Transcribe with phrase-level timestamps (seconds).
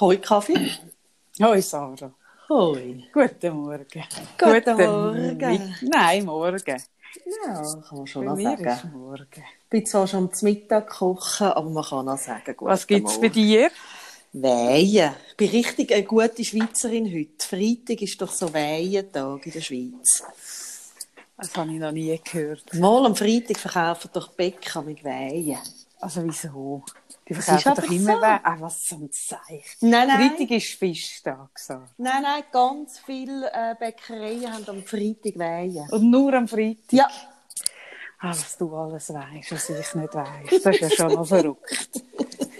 [0.00, 0.70] Hoi Kaffee.
[1.42, 2.12] Hoi Sarah.
[2.48, 3.04] Hoi.
[3.12, 4.04] Guten Morgen.
[4.38, 5.74] Guten Morgen.
[5.82, 6.82] Nein, morgen.
[7.44, 8.92] Ja, kann man schon noch sagen.
[8.92, 9.26] morgen.
[9.64, 13.08] Ich bin zwar schon zum Mittag kochen, aber man kann auch sagen, guten Was gibt
[13.08, 13.32] es bei Morgen.
[13.32, 13.70] dir?
[14.34, 15.14] Weihen.
[15.30, 17.44] Ich bin richtig eine gute Schweizerin heute.
[17.44, 20.22] Freitag ist doch so Weihentag in der Schweiz.
[21.36, 22.72] Das habe ich noch nie gehört.
[22.74, 25.58] Mal am Freitag verkaufen doch Bäcker mit Weihen.
[26.00, 26.84] Also wieso?
[27.28, 28.20] Die verkaufen doch immer so.
[28.22, 28.40] Wein.
[28.42, 29.62] Ah, was so ein Zeichen.
[29.80, 30.30] Nein, nein.
[30.30, 31.50] Freitag ist Fischtag.
[31.58, 31.88] Sarah.
[31.98, 35.86] Nein, nein, ganz viele äh, Bäckereien haben am Freitag Weihen.
[35.90, 36.92] Und nur am Freitag.
[36.92, 37.08] Ja,
[38.20, 40.62] Ah, was du alles weißt, was ich nicht weiss.
[40.64, 42.02] Das ist ja schon noch verrückt.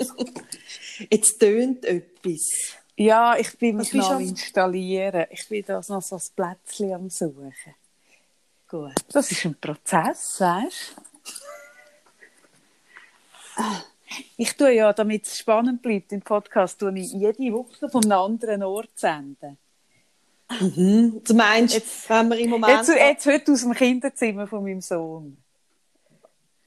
[1.11, 2.75] jetzt tönt etwas.
[2.95, 5.27] Ja, ich bin Was mich noch am am- installieren.
[5.31, 7.75] Ich bin da noch so ein Plätzchen am Suchen.
[8.69, 8.93] Gut.
[9.13, 10.95] Das ist ein Prozess, weißt
[13.57, 13.63] du?
[14.37, 18.13] Ich tue ja, damit es spannend bleibt im Podcast, tue ich jede Woche von einem
[18.13, 19.59] anderen Ort senden.
[20.61, 21.21] Mhm.
[21.25, 22.73] Du meinst, Jetzt- wenn wir im Moment...
[22.73, 25.37] Jetzt, jetzt heute aus dem Kinderzimmer von meinem Sohn.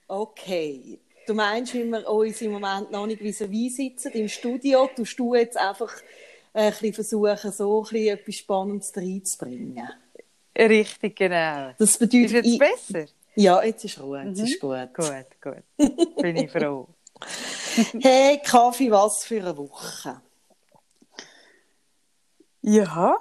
[0.08, 1.00] Okay.
[1.26, 5.34] Du meinst, wenn wir uns im Moment noch nicht vis-à-vis sitzen im Studio, tust du
[5.36, 5.94] jetzt einfach
[6.54, 9.90] äh, ein bisschen versuchen, so ein bisschen etwas Spannendes reinzubringen.
[10.58, 11.72] Richtig, genau.
[11.78, 12.32] Das Ist bedeutet...
[12.32, 13.06] jetzt ich- besser?
[13.36, 14.94] Ja, jetzt ist Ruhe, jetzt ist gut.
[14.94, 16.18] Gut, gut.
[16.22, 16.88] Bin ich froh.
[18.02, 20.22] Hey, Kaffee, was für eine Woche.
[22.62, 23.18] Ja,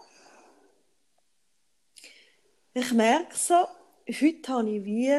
[2.72, 3.54] Ich merke so,
[4.08, 5.12] heute habe ich wie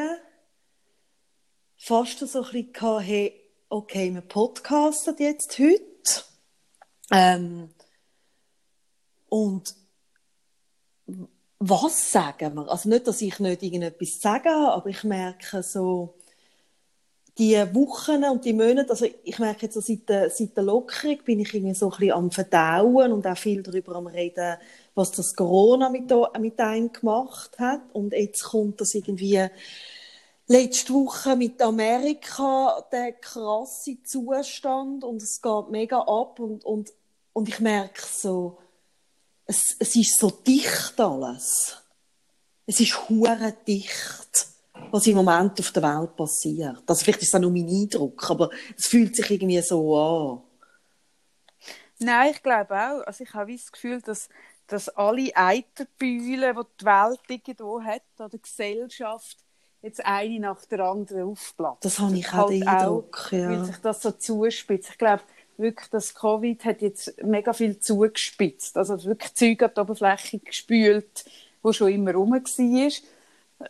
[1.76, 6.24] fast so ein bisschen gehabt, hey, okay, wir podcasten jetzt heute.
[7.10, 7.74] Ähm,
[9.28, 9.74] und
[11.58, 12.70] was sagen wir?
[12.70, 16.14] Also nicht, dass ich nicht irgendetwas sagen habe, aber ich merke so,
[17.38, 21.18] die Wochen und die Monate, also ich merke jetzt so seit der, seit der Lockerung
[21.24, 24.56] bin ich irgendwie so ein bisschen am Verdauen und auch viel darüber am Reden,
[24.94, 27.80] was das Corona mit, mit einem gemacht hat.
[27.94, 29.48] Und jetzt kommt das irgendwie
[30.46, 36.92] letzte Woche mit Amerika, der krasse Zustand und es geht mega ab und, und,
[37.32, 38.58] und ich merke so,
[39.46, 41.78] es, es ist so dicht alles.
[42.66, 44.51] Es ist hure dicht,
[44.92, 46.82] was im Moment auf der Welt passiert.
[46.86, 50.42] Also vielleicht ist das nur mein Eindruck, aber es fühlt sich irgendwie so an.
[51.98, 53.06] Nein, ich glaube auch.
[53.06, 54.28] Also ich habe das Gefühl, dass,
[54.66, 59.38] dass alle Eiterbühlen, die die Welt irgendwo hat, oder die Gesellschaft,
[59.80, 61.84] jetzt eine nach der anderen aufplatzt.
[61.84, 63.48] Das habe ich auch den Eindruck, ja.
[63.48, 64.90] Weil sich das so zuspitzt.
[64.90, 65.22] Ich glaube
[65.56, 68.76] wirklich, das Covid hat jetzt mega viel zugespitzt.
[68.76, 71.24] Also wirklich Zeug an die Oberfläche gespült,
[71.62, 72.92] wo schon immer rum war.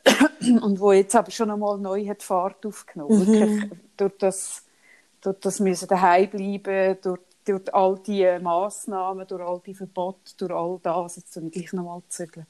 [0.63, 3.21] Und wo jetzt aber schon einmal neu hat Fahrt aufgenommen.
[3.21, 3.27] Mhm.
[3.27, 4.65] Wirklich durch das,
[5.21, 10.53] durch das müssen daheim bleiben, durch, durch all die Massnahmen, durch all die Verbote, durch
[10.53, 12.47] all das, jetzt ich gleich nochmal zügeln.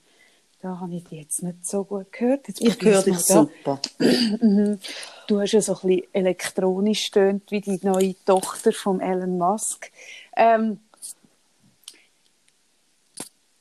[0.62, 2.46] Da habe ich dich jetzt nicht so gut gehört.
[2.46, 3.80] Jetzt Ich höre mal dich super.
[5.26, 9.90] Du hast ja so ein bisschen elektronisch stöhnt wie die neue Tochter von Elon Musk.
[10.36, 10.78] Ähm,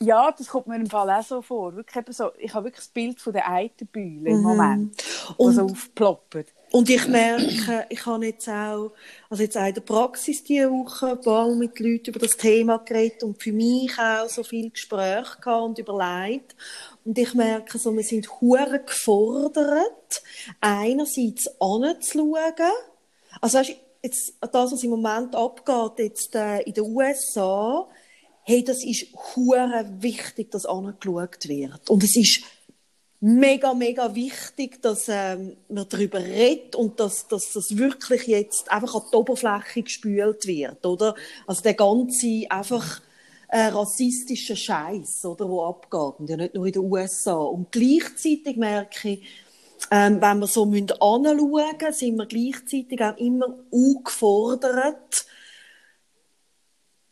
[0.02, 1.76] ja, das kommt mir im Fall auch so vor.
[1.76, 5.64] Wirklich so, ich habe wirklich das Bild von der Eiterbühle im Moment, die Und- so
[5.64, 6.46] aufploppen.
[6.72, 8.92] Und ich merke, ich habe jetzt auch,
[9.30, 13.24] also jetzt auch in der Praxis diese Woche Mal mit Leuten über das Thema geredet
[13.24, 16.56] und für mich auch so viel Gespräche gehabt und überlegt.
[17.04, 20.24] Und ich merke so, wir sind hure gefordert,
[20.62, 22.72] einerseits anzuschauen.
[23.42, 27.86] Also weißt, jetzt, das, was im Moment abgeht, jetzt äh, in den USA,
[28.44, 31.90] hey, das ist hure wichtig, dass angeschaut wird.
[31.90, 32.44] Und es ist
[33.22, 38.96] mega, mega wichtig, dass ähm, man darüber redet und dass, dass das wirklich jetzt einfach
[38.96, 41.16] an die Oberfläche gespült wird, oder?
[41.46, 43.02] Also der ganze einfach
[43.48, 47.36] äh, rassistische Scheiß, oder, wo abgeht, und ja nicht nur in den USA.
[47.36, 49.24] Und gleichzeitig merke ich,
[49.92, 53.56] ähm, wenn wir so müssen anschauen, sind wir gleichzeitig auch immer
[54.04, 55.26] gefordert,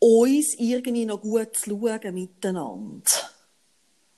[0.00, 3.02] uns irgendwie noch gut zu schauen miteinander.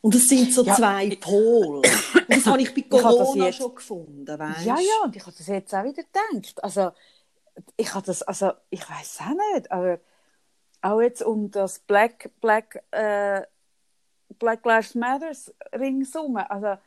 [0.00, 1.78] Und das sind so Ja, zwei Pole.
[1.78, 1.84] Und
[2.28, 4.64] das habe ich bei Corona jetzt- schon gefunden, weißt?
[4.64, 6.62] Ja, ja, und ich habe das jetzt auch wieder gedacht.
[6.64, 6.90] Also,
[7.76, 9.98] ich habe das, also, ich weiß auch nicht, aber
[10.80, 13.42] auch jetzt um das Black, Black, äh,
[14.38, 16.80] Black Lives Matters ringsum, also,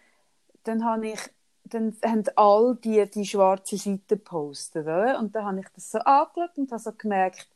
[0.64, 1.20] dann habe ich,
[1.66, 5.20] dann haben all die die schwarze Seite gepostet, oder?
[5.20, 7.48] Und dann habe ich das so angeschaut und habe so gemerkt,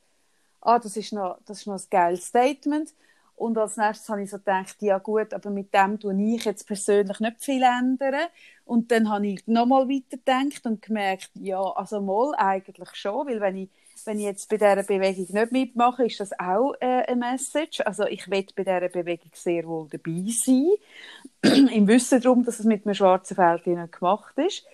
[0.62, 2.94] ah, das ist noch, das ist noch ein geiles Statement.
[3.36, 6.68] Und als nächstes habe ich so gedacht, ja gut, aber mit dem tue ich jetzt
[6.68, 8.28] persönlich nicht viel ändern.
[8.66, 13.40] Und dann habe ich nochmal weiter gedacht und gemerkt, ja, also mal eigentlich schon, weil
[13.40, 13.70] wenn ich
[14.06, 17.82] wenn ich jetzt bei dieser Bewegung nicht mitmache, ist das auch äh, eine Message.
[17.82, 20.70] Also ich will bei dieser Bewegung sehr wohl dabei sein,
[21.74, 24.66] im Wissen darum, dass es mit einem schwarzen Feld gemacht ist.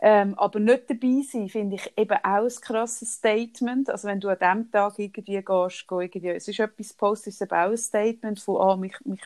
[0.00, 3.90] Ähm, aber nicht dabei sein, finde ich eben auch ein krasses Statement.
[3.90, 7.70] Also wenn du an diesem Tag irgendwie gehst, irgendwie, es ist etwas postest, ist auch
[7.70, 9.22] ein Statement von, ah, mich, mich,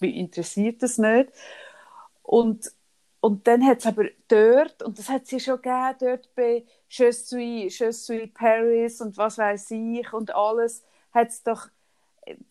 [0.00, 1.30] mich interessiert das nicht.
[2.22, 2.72] Und,
[3.20, 7.12] und dann hat es aber dort, und das hat ja schon gegeben, dort bei Je
[7.12, 10.82] suis, Je suis Paris und was weiß ich und alles,
[11.12, 11.68] hat es doch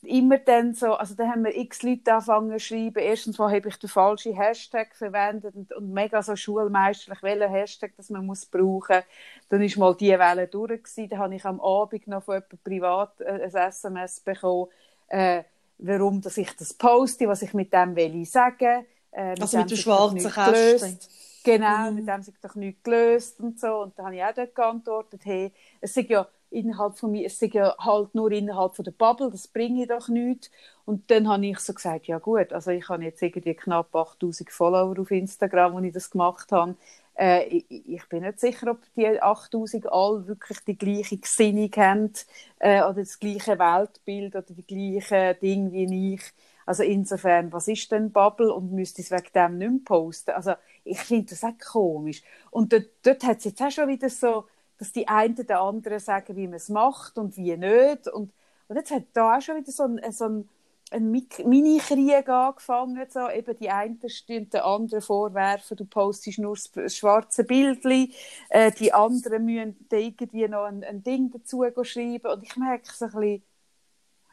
[0.04, 3.00] immer dann so, also da haben wir x Leute angefangen zu schreiben.
[3.00, 7.94] Erstens mal habe ich den falschen Hashtag verwendet und, und mega so schulmeisterlich, welchen Hashtag
[7.98, 9.02] das man muss brauchen.
[9.50, 11.10] Dann ist mal die Welle durch gewesen.
[11.10, 14.68] Dann habe ich am Abend noch von jemandem privat äh, ein SMS bekommen,
[15.08, 15.44] äh,
[15.80, 18.86] warum dass ich das poste, was ich mit dem will sagen.
[19.12, 21.00] Äh, mit also mit dem schwarzen Kästchen.
[21.44, 21.96] Genau, mhm.
[21.96, 23.82] mit dem sich doch nichts gelöst und so.
[23.82, 27.42] Und dann habe ich auch dort geantwortet, hey, es sind ja innerhalb von mir, es
[27.42, 30.52] ist ja halt nur innerhalb von der Bubble, das bringe ich doch nicht.
[30.86, 34.52] Und dann habe ich so gesagt, ja gut, also ich habe jetzt irgendwie knapp 8000
[34.52, 36.76] Follower auf Instagram, wo ich das gemacht habe.
[37.18, 42.12] Äh, ich, ich, bin nicht sicher, ob die 8000 alle wirklich die gleiche Gesinnung haben
[42.60, 46.22] äh, oder das gleiche Weltbild oder die gleichen Dinge wie ich.
[46.66, 50.32] Also insofern, was ist denn Bubble und müsste es wegen dem nicht mehr posten?
[50.32, 50.54] Also
[50.84, 52.24] ich finde das auch komisch.
[52.52, 54.46] Und dort, dort hat es jetzt auch schon wieder so
[54.78, 58.08] dass die einen den anderen sagen, wie man es macht und wie nicht.
[58.08, 58.32] Und,
[58.68, 60.50] und jetzt hat da auch schon wieder so ein, so ein,
[60.92, 63.06] ein Mini-Krieg angefangen.
[63.10, 63.30] So.
[63.30, 68.12] Eben die einen stehen den anderen vorwerfen, du postest nur das schwarze Bildchen.
[68.50, 72.32] Äh, die anderen müssen da irgendwie noch ein, ein Ding dazu schreiben.
[72.32, 73.44] Und ich merke so ein bisschen,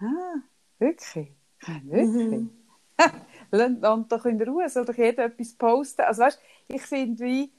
[0.01, 0.41] ah,
[0.79, 1.33] wirklich?
[1.67, 2.07] Wirklich?
[2.07, 2.51] Mhm.
[3.51, 6.03] Lass doch in Ruhe, soll doch jeder etwas posten.
[6.03, 7.53] Also weißt, ich finde wie,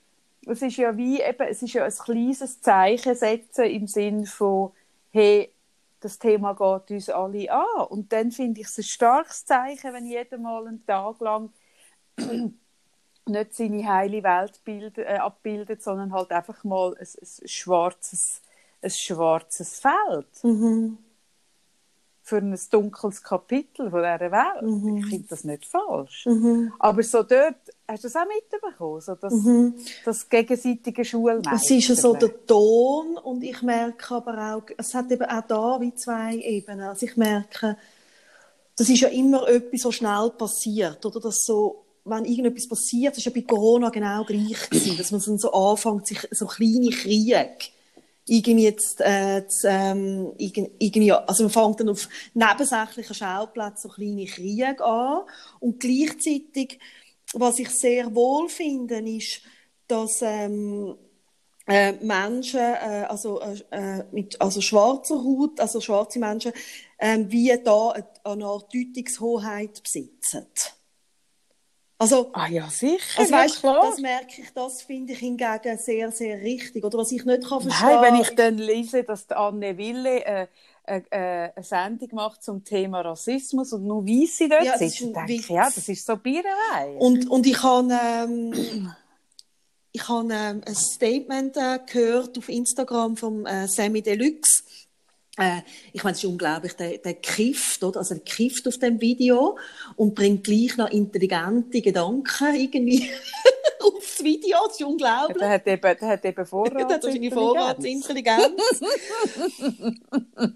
[0.45, 4.71] es ist ja wie eben, es ist ja ein kleines Zeichen setzen im Sinn von,
[5.11, 5.51] hey,
[5.99, 7.85] das Thema geht uns alle an.
[7.89, 11.51] Und dann finde ich es ein starkes Zeichen, wenn jeder mal einen Tag lang
[12.17, 18.41] nicht seine heile Welt bild, äh, abbildet, sondern halt einfach mal ein, ein schwarzes,
[18.81, 20.43] ein schwarzes Feld.
[20.43, 20.97] Mhm
[22.23, 24.61] für ein dunkles Kapitel von dieser Welt.
[24.61, 24.97] Mhm.
[24.97, 26.25] Ich finde das nicht falsch.
[26.25, 26.71] Mhm.
[26.79, 27.55] Aber so dort,
[27.87, 29.01] hast du das auch mitbekommen?
[29.01, 29.75] So das, mhm.
[30.05, 31.53] das gegenseitige Schulmeister.
[31.53, 35.47] Es ist ja so der Ton und ich merke aber auch, es hat eben auch
[35.47, 36.81] da wie zwei Ebenen.
[36.81, 37.75] Also ich merke,
[38.75, 41.19] das ist ja immer etwas, so schnell passiert, oder?
[41.19, 45.21] Dass so, wenn irgendetwas passiert, das ist ja bei Corona genau gleich gewesen, dass man
[45.21, 47.49] so anfängt, sich so kleine Kriege
[48.25, 54.25] irgendwie jetzt, äh, zu, ähm, irgendwie, also man fängt dann auf nebensächlichen Schauplätzen so kleine
[54.25, 55.23] Kriege an
[55.59, 56.79] und gleichzeitig,
[57.33, 59.41] was ich sehr wohl finde, ist,
[59.87, 60.95] dass ähm,
[61.67, 66.53] äh, Menschen, äh, also, äh, mit, also schwarzer Haut, also schwarze Menschen,
[66.97, 70.47] äh, wie da eine, eine Art Deutungshoheit besitzen.
[72.01, 73.85] Also, ah ja, sicher, also, weißt, klar.
[73.85, 76.83] Das merke ich, das finde ich hingegen sehr, sehr richtig.
[76.83, 80.47] Oder was ich nicht kann verstehen Nein, wenn ich dann lese, dass Anne Wille äh,
[80.87, 85.27] äh, äh, eine Sendung macht zum Thema Rassismus und nur Weisse dort ja, sitzt, dann
[85.27, 86.95] denke ich, ja, das ist so Biererei.
[86.97, 87.93] Und, und ich habe...
[87.93, 88.91] Ähm,
[89.91, 94.63] ich habe ähm, ein Statement äh, gehört auf Instagram vom äh, Sammy Deluxe
[95.37, 95.61] äh,
[95.93, 97.99] ich meine, es ist unglaublich, der, der kifft, oder?
[97.99, 99.57] Also, der kifft auf dem Video
[99.95, 103.09] und bringt gleich noch intelligente Gedanken irgendwie
[103.79, 104.57] aufs Video.
[104.67, 105.37] Das ist unglaublich.
[105.37, 106.89] Der hat eben, der hat eben Vorratsintelligenz.
[106.89, 108.81] der hat seine Vorratsintelligenz.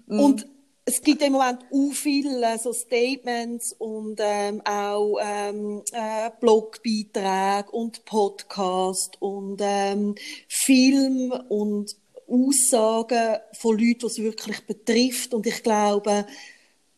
[0.06, 0.46] und
[0.88, 8.04] es gibt im Moment auch viele so Statements und ähm, auch ähm, äh, Blogbeiträge und
[8.04, 10.14] Podcast und ähm,
[10.48, 11.96] Film und
[12.28, 15.34] Aussagen von Leuten, die es wirklich betrifft.
[15.34, 16.26] Und ich glaube,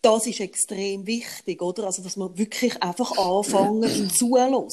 [0.02, 1.84] das ist extrem wichtig, oder?
[1.84, 4.68] Also, dass wir wirklich einfach anfangen zuhören.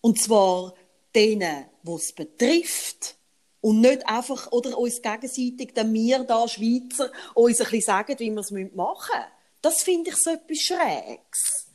[0.00, 0.74] Und zwar
[1.14, 3.16] denen, die es betrifft.
[3.60, 8.30] Und nicht einfach, oder uns gegenseitig, dann wir da Schweizer, uns ein bisschen sagen, wie
[8.30, 9.32] wir es machen müssen.
[9.60, 11.66] Das finde ich so etwas Schräges.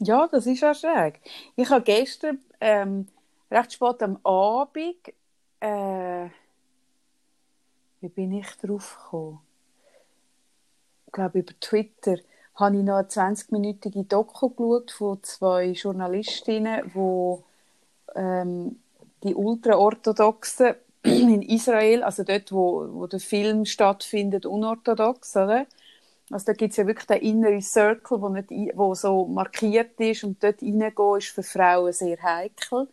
[0.00, 1.20] Ja, das ist auch schräg.
[1.56, 3.06] Ich habe gestern ähm,
[3.50, 4.96] recht spät am Abend
[5.60, 6.28] äh,
[8.04, 9.40] wie bin ich drauf gekommen?
[11.06, 12.16] Ich glaube, über Twitter
[12.54, 17.38] habe ich noch eine 20-minütige Doku geschaut von zwei Journalistinnen, die
[18.14, 18.78] ähm,
[19.22, 25.66] die Ultraorthodoxen in Israel, also dort, wo, wo der Film stattfindet, unorthodox, oder?
[26.30, 30.24] Also da gibt es ja wirklich den inneren Circle, wo, nicht, wo so markiert ist
[30.24, 32.86] und dort reingehen ist für Frauen sehr heikel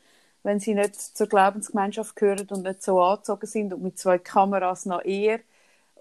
[0.43, 4.85] wenn sie nicht zur Glaubensgemeinschaft gehören und nicht so angezogen sind und mit zwei Kameras
[4.85, 5.39] noch eher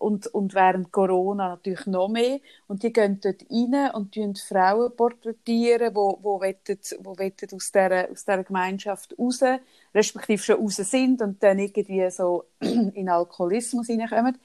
[0.00, 2.40] und, und während Corona natürlich noch mehr.
[2.66, 8.24] Und die gehen dort rein und tun Frauen porträtieren, wo, wo, wo aus dieser, aus
[8.24, 9.42] dieser Gemeinschaft raus,
[9.94, 14.38] respektive schon raus sind und dann irgendwie so in Alkoholismus hineinkommen.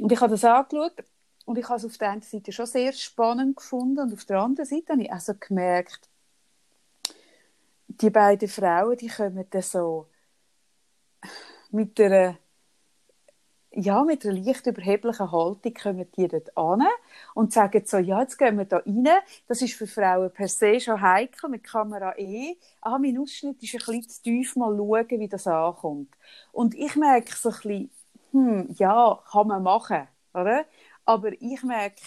[0.00, 1.04] Und ich habe das angeschaut
[1.44, 4.40] und ich habe es auf der einen Seite schon sehr spannend gefunden und auf der
[4.40, 6.08] anderen Seite habe ich also gemerkt,
[8.00, 10.08] die beiden Frauen, die kommen dann so
[11.70, 12.38] mit einer
[13.70, 16.82] ja, mit einer leicht überheblichen Haltung kommen die dort an
[17.34, 19.08] und sagen so, ja, jetzt gehen wir da rein.
[19.46, 22.56] Das ist für Frauen per se schon heikel, mit Kamera eh.
[22.80, 26.16] Ah, mein Ausschnitt ist ein bisschen zu tief, mal schauen, wie das ankommt.
[26.52, 27.90] Und ich merke so ein bisschen,
[28.32, 30.64] hm, ja, kann man machen, oder?
[31.04, 32.02] Aber ich merke,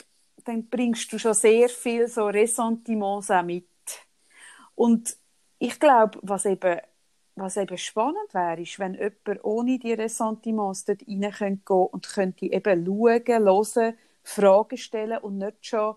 [0.45, 3.67] dann bringst du schon sehr viel so Ressentiments auch mit.
[4.75, 5.15] Und
[5.61, 6.79] ich glaube, was eben
[7.35, 12.45] was eben spannend wäre, ist, wenn jemand ohne die Ressentiments dort rein könnte und könnte
[12.45, 15.95] eben schauen, hören, Fragen stellen und nicht schon,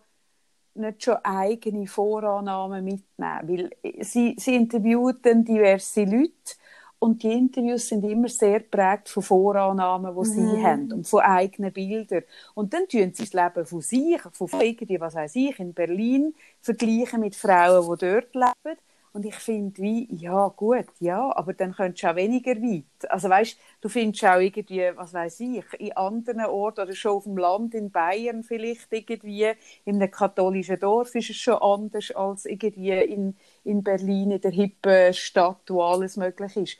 [0.75, 3.49] nicht schon eigene Vorannahmen mitnehmen.
[3.49, 6.55] Weil sie, sie interviewen dann diverse Leute
[7.01, 11.73] und die Interviews sind immer sehr geprägt von Vorannahmen, die sie haben und von eigenen
[11.73, 12.23] Bildern.
[12.55, 16.35] Und dann tun sie das Leben von sich, von irgendwie, was weiß ich, in Berlin
[16.63, 18.79] vergleichen mit Frauen, die dort leben
[19.15, 22.85] und ich finde, wie, ja, gut, ja, aber dann könntest du auch weniger weit.
[23.11, 27.25] Also weißt, du findest auch irgendwie, was weiß ich, in anderen Orten oder schon auf
[27.25, 29.53] dem Land in Bayern vielleicht irgendwie,
[29.87, 34.53] in einem katholischen Dorf ist es schon anders als irgendwie in, in Berlin, in der
[34.53, 36.79] hippen Stadt, wo alles möglich ist.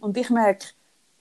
[0.00, 0.66] Und ich merke,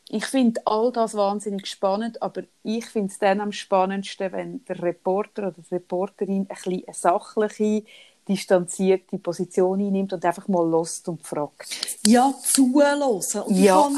[0.10, 4.82] ich finde all das wahnsinnig spannend, aber ich finde es dann am spannendsten, wenn der
[4.82, 7.84] Reporter oder die Reporterin ein bisschen eine sachliche
[8.28, 11.68] distanzierte Position einnimmt und einfach mal lost und fragt.
[12.06, 13.01] Ja, zuhören.
[13.01, 13.90] Und ja.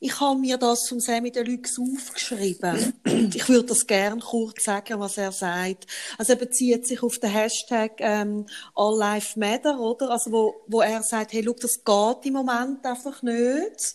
[0.00, 2.94] ich habe ich mir das zum Sammy Deluxe aufgeschrieben.
[3.04, 5.86] ich würde das gerne kurz sagen, was er sagt.
[6.18, 10.10] Also er bezieht sich auf den Hashtag ähm, All Life Matter, oder?
[10.10, 13.94] Also wo, wo er sagt, hey, look, das geht im Moment einfach nicht,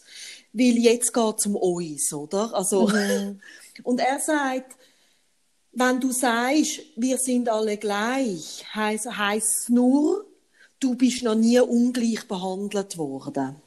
[0.53, 2.53] weil jetzt geht es um uns, oder?
[2.53, 3.41] Also, mhm.
[3.83, 4.77] und er sagt,
[5.75, 10.25] wenn du sagst, wir sind alle gleich, heisst es nur,
[10.79, 13.57] du bist noch nie ungleich behandelt worden.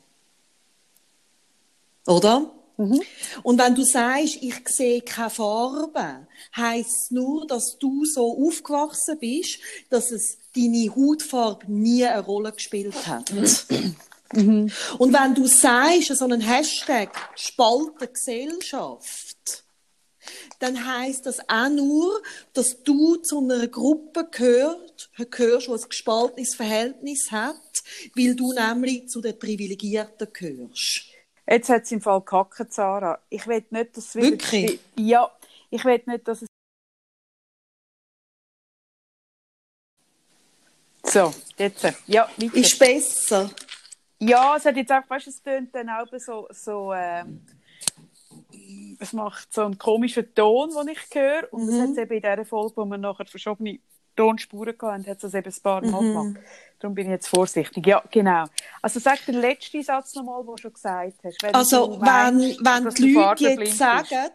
[2.06, 2.50] Oder?
[2.78, 3.02] Mhm.
[3.42, 9.18] Und wenn du sagst, ich sehe keine Farbe, heisst es nur, dass du so aufgewachsen
[9.18, 9.58] bist,
[9.90, 13.32] dass es deine Hautfarbe nie eine Rolle gespielt hat.
[14.32, 14.70] Mhm.
[14.98, 19.64] Und wenn du sagst, so einen Hashtag Spalte Gesellschaft,
[20.58, 22.22] dann heißt das auch nur,
[22.52, 27.82] dass du zu einer Gruppe gehört, gehörst, die ein gespaltenes Verhältnis hat,
[28.14, 31.04] weil du nämlich zu den Privilegierten gehörst.
[31.46, 33.20] Jetzt hat es im Fall gekackt, Sarah.
[33.30, 34.30] Ich will nicht, dass es wieder...
[34.30, 34.80] Wirklich?
[34.96, 35.30] Ja,
[35.70, 36.48] ich will nicht, dass es...
[41.04, 41.86] So, jetzt.
[42.06, 42.54] Ja, weiter.
[42.54, 43.50] Ist besser.
[44.18, 47.24] Ja, es hat jetzt auch, weißt du, es tönt dann auch so, so äh,
[48.98, 51.52] es macht so einen komischen Ton, den ich höre.
[51.52, 51.66] Und mhm.
[51.68, 53.78] das hat es eben in dieser Folge, wo wir nachher verschobene
[54.16, 56.08] Tonspuren hatten, hat es eben ein paar Mal mhm.
[56.08, 56.46] gemacht.
[56.80, 57.86] Darum bin ich jetzt vorsichtig.
[57.86, 58.44] Ja, genau.
[58.82, 61.42] Also sag den letzten Satz nochmal, den du schon gesagt hast.
[61.42, 64.30] Wenn also, meinst, wenn, wenn die Leute jetzt sagen,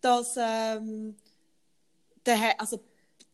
[0.00, 1.16] dass, ähm,
[2.24, 2.80] der, also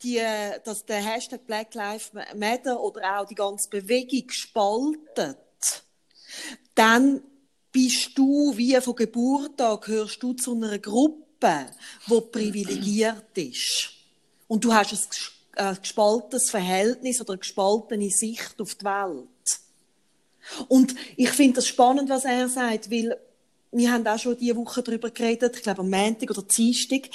[0.03, 0.21] die,
[0.65, 5.39] dass der Hashtag Black Lives Matter oder auch die ganze Bewegung spaltet,
[6.75, 7.23] dann
[7.77, 11.67] bist du wie von Geburt an, gehörst du zu einer Gruppe,
[12.07, 13.91] die privilegiert ist.
[14.49, 14.97] Und du hast
[15.57, 19.61] ein gespaltenes Verhältnis oder eine gespaltene Sicht auf die Welt.
[20.69, 23.15] Und ich finde das spannend, was er sagt, weil
[23.73, 27.11] wir haben auch schon diese Woche darüber geredet, ich glaube am Montag oder Dienstag,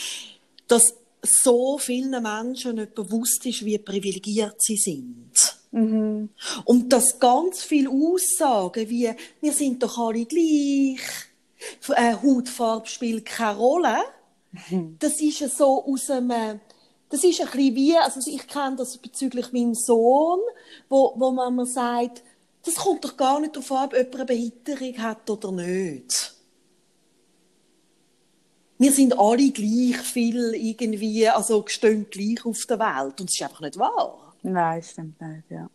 [0.67, 5.57] dass so vielen Menschen nicht bewusst ist, wie privilegiert sie sind.
[5.71, 6.29] Mhm.
[6.65, 10.99] Und dass ganz viele Aussagen wie, wir sind doch alle gleich,
[11.89, 13.97] äh, Hautfarbe spielt keine Rolle,
[14.69, 14.97] mhm.
[14.99, 16.59] das ist so aus einem,
[17.09, 20.39] das ist ein bisschen wie, also ich kenne das bezüglich meinem Sohn,
[20.89, 22.23] wo, wo man mir sagt,
[22.63, 26.35] das kommt doch gar nicht darauf an, ob jemand eine Behinderung hat oder nicht
[28.81, 33.21] wir sind alle gleich viel irgendwie, also stehen gleich auf der Welt.
[33.21, 34.30] Und das ist einfach nicht wahr.
[34.43, 35.69] Nein, stimmt nicht, ja.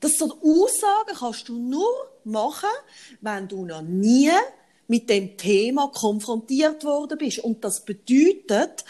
[0.00, 1.88] Das so Aussagen kannst du nur
[2.24, 2.68] machen,
[3.20, 4.30] wenn du noch nie
[4.86, 7.40] mit dem Thema konfrontiert worden bist.
[7.40, 8.84] Und das bedeutet,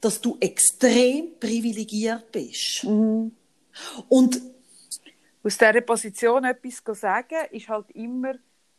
[0.00, 2.84] dass du extrem privilegiert bist.
[2.84, 3.32] Mhm.
[4.08, 4.40] Und
[5.42, 8.34] aus dieser Position etwas zu sagen, ist halt immer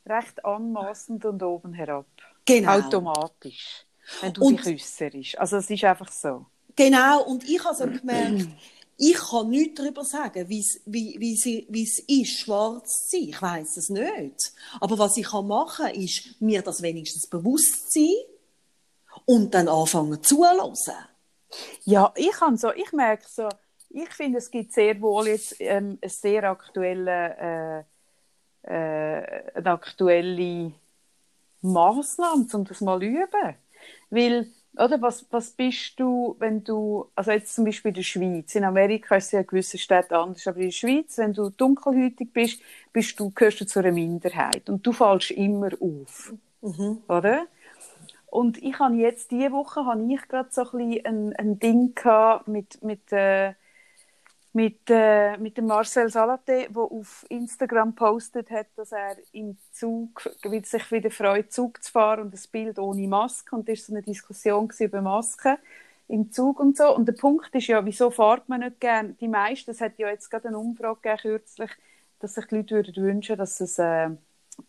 [0.05, 2.05] recht anmaßend und oben herab.
[2.45, 2.79] Genau.
[2.79, 3.86] Automatisch.
[4.22, 5.38] Wenn du Und- dich äußerst.
[5.39, 6.45] Also es ist einfach so.
[6.75, 8.48] Genau, und ich habe so gemerkt,
[8.97, 13.29] ich kann nichts darüber sagen, wie wie wie es ist, schwarz zu sein.
[13.29, 14.53] Ich weiß es nicht.
[14.79, 18.13] Aber was ich kann machen kann, ist, mir das wenigstens bewusst sein
[19.25, 20.73] und dann anfangen zuhören.
[21.85, 23.50] Ja, ich kann so, ich merke so,
[23.89, 27.85] ich finde, es gibt sehr wohl jetzt ähm, eine sehr aktuelle,
[28.65, 30.73] äh, äh, eine aktuelle
[31.62, 33.55] Maßnahme, um das mal zu üben.
[34.09, 38.56] Weil, oder, was, was bist du, wenn du, also jetzt zum Beispiel in der Schweiz,
[38.56, 41.50] in Amerika ist es ja in gewissen Städten anders, aber in der Schweiz, wenn du
[41.50, 42.62] dunkelhäutig bist,
[42.92, 46.34] bist du, gehörst du zu einer Minderheit und du fallst immer auf.
[47.08, 47.46] Oder?
[48.27, 51.94] Und ich habe jetzt, diese Woche, habe ich gerade so ein, bisschen ein, ein Ding
[51.94, 53.53] gehabt mit, mit, äh,
[54.53, 60.29] mit, äh, mit dem Marcel Salate, der auf Instagram postet hat, dass er im Zug,
[60.43, 63.55] weil sich wieder freut, Zug zu fahren und das Bild ohne Maske.
[63.55, 65.57] Und das war so eine Diskussion über Masken
[66.07, 66.95] im Zug und so.
[66.95, 69.17] Und der Punkt ist ja, wieso fährt man nicht gern?
[69.19, 71.72] Die meisten, es hat ja jetzt gerade eine Umfrage gegeben, kürzlich,
[72.19, 74.10] dass sich die Leute würden wünschen, dass es, äh,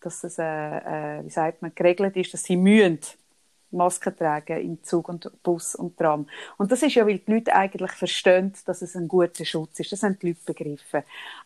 [0.01, 0.45] dass es äh,
[1.19, 3.01] äh, wie sagt man, geregelt ist, dass sie mühen
[3.75, 6.27] Masken tragen im Zug und Bus und Tram.
[6.57, 9.93] Und das ist ja, weil die Leute eigentlich verstehen, dass es ein guter Schutz ist.
[9.93, 11.03] Das haben die Leute begriffen.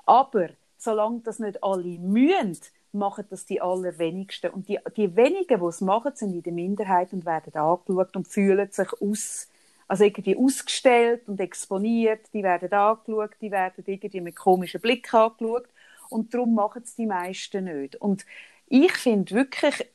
[0.06, 2.56] Aber solange das nicht alle mühen,
[2.92, 4.50] machen das die allerwenigsten.
[4.50, 8.28] Und die, die wenigen, die es machen, sind in der Minderheit und werden angeschaut und
[8.28, 9.48] fühlen sich aus,
[9.86, 12.20] also irgendwie ausgestellt und exponiert.
[12.32, 15.66] Die werden angeschaut, die werden irgendwie mit komischen Blick angeschaut.
[16.08, 17.96] Und darum machen es die meisten nicht.
[17.96, 18.24] Und
[18.66, 19.86] ich finde wirklich,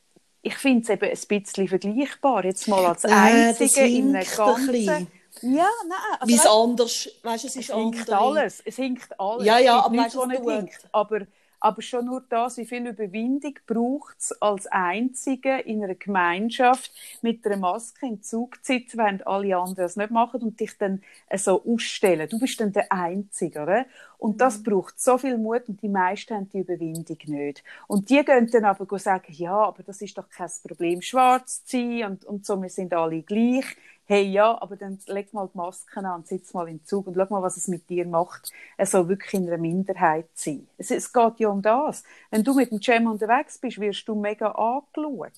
[0.44, 2.44] ich finde es eben ein bisschen vergleichbar.
[2.44, 5.08] Jetzt mal als Äh, Einzige in einem ganzen...
[5.42, 5.98] Ja, nein.
[6.20, 8.62] Also Wie es anders, weißt du, es ist es hinkt andere- alles.
[8.64, 9.44] Es hinkt alles.
[9.46, 10.88] Ja, ja, es aber gibt weißt nicht hinkt.
[10.92, 11.20] Aber,
[11.64, 16.92] aber schon nur das, wie viel Überwindung braucht es als Einzige in einer Gemeinschaft
[17.22, 20.78] mit einer Maske im Zug zu sitzen, während alle anderen das nicht machen und dich
[20.78, 22.28] dann äh, so ausstellen.
[22.28, 23.86] Du bist dann der Einzige, oder?
[24.18, 24.62] Und das Mhm.
[24.62, 27.62] braucht so viel Mut und die meisten haben die Überwindung nicht.
[27.86, 31.76] Und die gehen dann aber sagen, ja, aber das ist doch kein Problem, schwarz zu
[31.78, 33.64] sein und, und so, wir sind alle gleich.
[34.06, 37.26] Hey, ja, aber dann leg mal die Masken an, sitz mal im Zug und schau
[37.30, 38.52] mal, was es mit dir macht,
[38.84, 40.68] so wirklich in einer Minderheit sein.
[40.76, 42.04] Es, es geht ja um das.
[42.30, 45.32] Wenn du mit dem Cem unterwegs bist, wirst du mega angeschaut.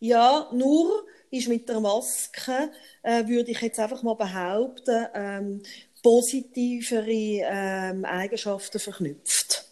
[0.00, 5.62] Ja, nur ist mit der Maske, äh, würde ich jetzt einfach mal behaupten, ähm,
[6.02, 9.64] positivere ähm, Eigenschaften verknüpft.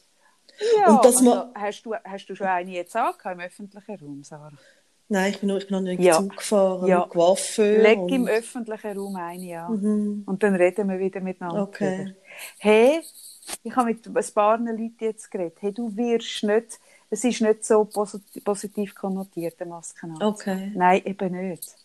[0.78, 4.22] Ja, Und dass also, hast, du, hast du schon eine jetzt angehabt im öffentlichen Raum,
[4.22, 4.52] Sarah?
[5.08, 6.18] Nein, ich bin noch, ich bin noch nicht Ja.
[6.18, 7.06] Zug gefahren, Ja.
[7.08, 7.78] Coiffeur.
[7.82, 9.68] Leg und- im öffentlichen Raum eine, ja.
[9.68, 10.24] Mhm.
[10.26, 11.62] Und dann reden wir wieder miteinander.
[11.62, 12.14] Okay.
[12.58, 13.00] Hey,
[13.62, 15.58] ich habe mit ein paar Leuten jetzt geredet.
[15.60, 20.26] Hey, du wirst nicht, es ist nicht so posit- positiv konnotiert, eine Maske anzuziehen.
[20.28, 20.72] Okay.
[20.74, 21.76] Nein, eben nicht.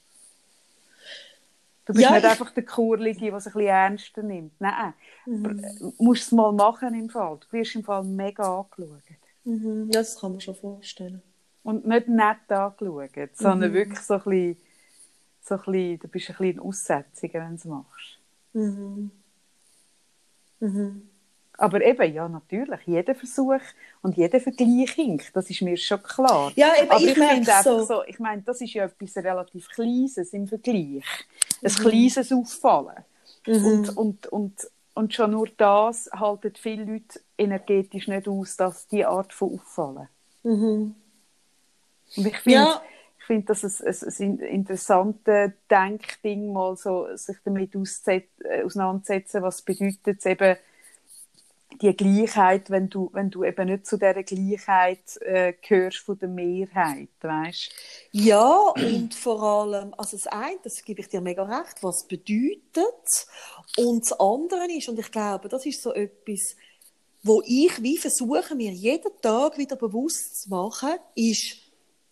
[1.86, 4.54] Du bist Ja, nicht ich- einfach der Kurlige, der es ein bisschen ernster nimmt.
[4.60, 4.94] Nein,
[5.26, 7.38] du musst es mal machen im Fall.
[7.42, 9.02] Du wirst im Fall mega angeschaut.
[9.44, 9.90] Mhm.
[9.94, 11.22] Ja, das kann man schon vorstellen.
[11.64, 13.76] Und nicht nett angeschaut, sondern Mhm.
[13.76, 14.58] wirklich so ein bisschen,
[15.42, 18.20] so ein bisschen, du bist ein bisschen ein Aussätziger, wenn du es machst.
[18.54, 19.12] Mhm.
[20.60, 21.08] Mhm.
[21.58, 23.60] Aber eben, ja, natürlich, jeder Versuch
[24.02, 26.52] und jeder Vergleich hinkt, das ist mir schon klar.
[26.56, 27.86] Ja, eben, Aber ich ich, finde einfach so.
[27.86, 31.04] so, ich meine, das ist ja etwas relativ Kleines im Vergleich.
[31.64, 31.76] Ein Mhm.
[31.76, 33.04] kleines Auffallen.
[33.46, 39.06] Und, und, und, und schon nur das halten viele Leute energetisch nicht aus, dass die
[39.06, 40.08] Art von Auffallen.
[40.44, 40.96] Mhm.
[42.16, 42.82] Und ich finde, Ja.
[43.20, 49.62] ich finde das ein, ein, ein interessantes Denkding, mal so, sich damit äh, auseinanderzusetzen, was
[49.62, 50.58] bedeutet es eben,
[51.82, 56.30] die Gleichheit, wenn du, wenn du eben nicht zu dieser Gleichheit äh, gehörst von der
[56.30, 57.72] Mehrheit, weißt?
[58.12, 63.28] Ja, und vor allem, also das eine, das gebe ich dir mega recht, was bedeutet.
[63.78, 66.56] Und das andere ist, und ich glaube, das ist so etwas,
[67.24, 71.61] wo ich wie versuche, mir jeden Tag wieder bewusst zu machen, ist,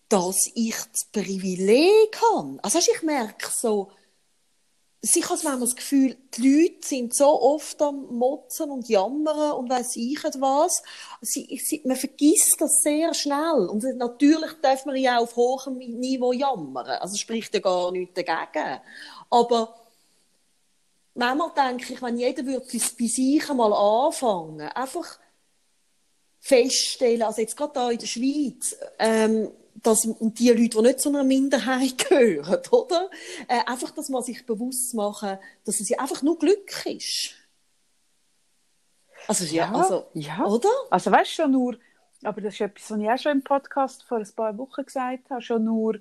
[0.10, 2.60] dass ich das Privileg habe.
[2.64, 3.92] Also ich merke so,
[5.02, 9.96] ich habe das Gefühl, die Leute sind so oft am Motzen und Jammern und weiss
[9.96, 10.84] ich was.
[11.22, 13.68] Sie, sie, man vergisst das sehr schnell.
[13.70, 16.86] Und natürlich darf man ja auf hohem Niveau jammern.
[16.86, 18.82] Also spricht ja gar nichts dagegen.
[19.30, 19.76] Aber
[21.14, 25.18] manchmal denke ich, wenn jeder würde bei sich einmal anfangen, einfach
[26.42, 29.50] feststellen, also jetzt gerade da in der Schweiz, ähm,
[29.84, 33.10] dass, und die Leute, die nicht zu einer Minderheit gehören, oder?
[33.48, 37.36] Äh, einfach, dass man sich bewusst machen, dass es ja einfach nur Glück ist.
[39.28, 40.46] Also ja, ja also, ja.
[40.46, 40.70] oder?
[40.90, 41.78] Also weißt du schon nur,
[42.24, 45.30] aber das ist etwas, was ich auch schon im Podcast vor ein paar Wochen gesagt
[45.30, 46.00] habe, schon nur,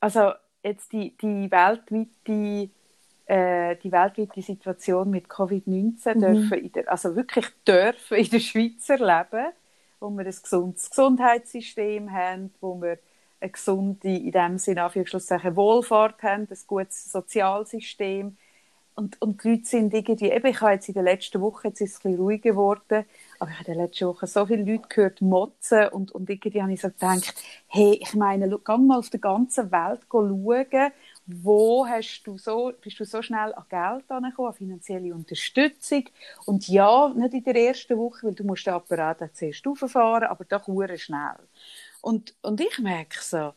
[0.00, 2.70] also jetzt die, die weltweite
[3.28, 6.20] äh, die weltweite Situation mit Covid-19 mhm.
[6.20, 9.52] dürfen in der, also wirklich dürfen in der Schweiz erleben,
[10.00, 12.98] wo wir ein gesundes Gesundheitssystem haben, wo wir
[13.40, 18.36] eine gesunde, in dem Sinne Anführungszeichen, Wohlfahrt haben, ein gutes Sozialsystem.
[18.94, 21.80] Und, und die Leute sind irgendwie, eben, ich habe jetzt in der letzten Woche, jetzt
[21.80, 23.04] ist es ein bisschen ruhiger geworden,
[23.38, 26.60] aber ich habe in der letzten Woche so viele Leute gehört motzen und, und irgendwie
[26.60, 27.32] habe ich so gedacht,
[27.68, 30.92] hey, ich meine, geh mal auf der ganzen Welt schauen,
[31.30, 36.04] wo hast du so, bist du so schnell an Geld angekommen, an finanzielle Unterstützung
[36.46, 40.44] und ja, nicht in der ersten Woche, weil du musst den Apparat zuerst auffahren, aber
[40.46, 41.38] doch sehr schnell.
[42.00, 43.52] Und, und ich merke so,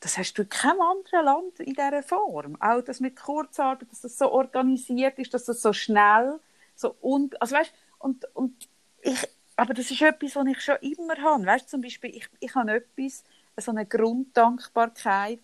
[0.00, 2.60] das hast du in keinem anderen Land in dieser Form.
[2.60, 6.38] Auch das mit Kurzarbeit, dass das so organisiert ist, dass das so schnell,
[6.76, 8.68] so und, also weißt, und, und
[9.00, 11.46] ich, aber das ist etwas, was ich schon immer habe.
[11.46, 13.24] Weißt, zum Beispiel, ich, ich habe etwas,
[13.56, 15.40] so eine Grunddankbarkeit,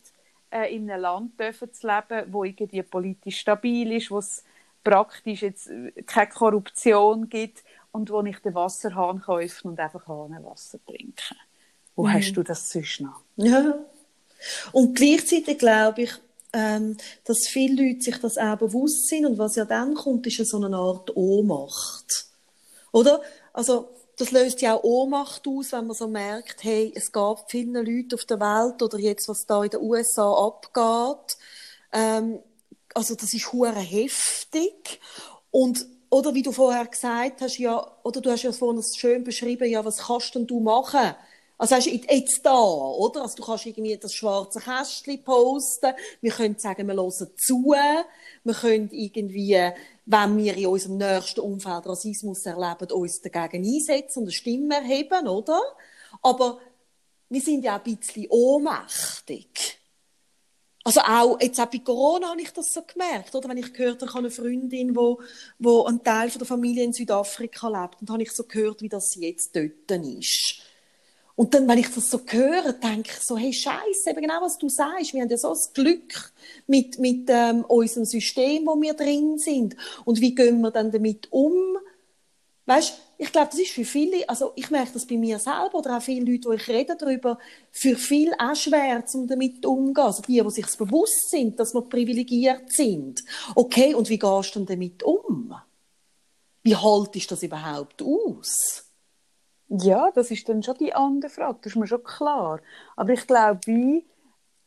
[0.51, 4.45] äh, in einem Land dürfen zu leben, wo irgendwie politisch stabil ist, wo es
[4.85, 10.07] praktisch jetzt äh, keine Korruption gibt und wo ich den Wasserhahn kann öffnen und einfach
[10.09, 11.37] Wasser trinken.
[11.97, 12.13] Wo mhm.
[12.13, 13.21] hast du das sonst noch?
[13.37, 13.79] Ja.
[14.73, 16.13] Und gleichzeitig glaube ich,
[16.53, 20.39] ähm, dass viele Leute sich das auch bewusst sind und was ja dann kommt, ist
[20.39, 22.27] ja so eine Art Ohnmacht.
[22.93, 23.21] Oder?
[23.53, 23.89] Also,
[24.21, 28.15] das löst ja auch Ohnmacht aus, wenn man so merkt, hey, es gab vielen Leuten
[28.15, 31.39] auf der Welt oder jetzt, was da in den USA abgeht.
[31.93, 32.41] Ähm,
[32.95, 35.01] also, das ist hure heftig.
[35.51, 39.71] Und oder wie du vorher gesagt hast, ja, oder du hast ja vorhin schön beschrieben,
[39.71, 41.15] ja, was kannst denn du machen?
[41.61, 43.21] Also hast jetzt da, oder?
[43.21, 45.93] Also du kannst irgendwie das schwarze Kästchen posten.
[46.23, 47.75] Wir können sagen, wir hören zu.
[48.45, 49.71] Wir können irgendwie,
[50.07, 55.29] wenn wir in unserem nächsten Umfeld Rassismus erleben, uns dagegen einsetzen und eine Stimme erheben,
[55.29, 55.61] oder?
[56.23, 56.61] Aber
[57.29, 59.79] wir sind ja auch ein bisschen ohnmächtig.
[60.83, 63.51] Also auch, jetzt auch bei Corona habe ich das so gemerkt, oder?
[63.51, 65.21] Wenn ich gehört habe, ich habe eine Freundin, wo,
[65.59, 68.89] wo ein Teil von der Familie in Südafrika lebt, und habe ich so gehört, wie
[68.89, 70.63] das jetzt dort ist.
[71.41, 74.59] Und dann, wenn ich das so höre, denke ich so, hey, Scheiße, eben genau was
[74.59, 75.15] du sagst.
[75.15, 76.35] Wir haben ja so das Glück
[76.67, 79.75] mit, mit ähm, unserem System, wo wir drin sind.
[80.05, 81.79] Und wie gehen wir dann damit um?
[82.67, 85.97] Weißt, ich glaube, das ist für viele, also ich merke das bei mir selber oder
[85.97, 87.39] auch viele Leute, die ich rede darüber,
[87.71, 90.07] für viele auch schwer, um damit umzugehen.
[90.07, 93.25] Also die, die sich bewusst sind, dass wir privilegiert sind.
[93.55, 95.55] Okay, und wie gehst du denn damit um?
[96.63, 98.90] Wie haltest du das überhaupt aus?
[99.71, 102.61] Ja, das ist dann schon die andere Frage, das ist mir schon klar.
[102.97, 104.03] Aber ich glaube,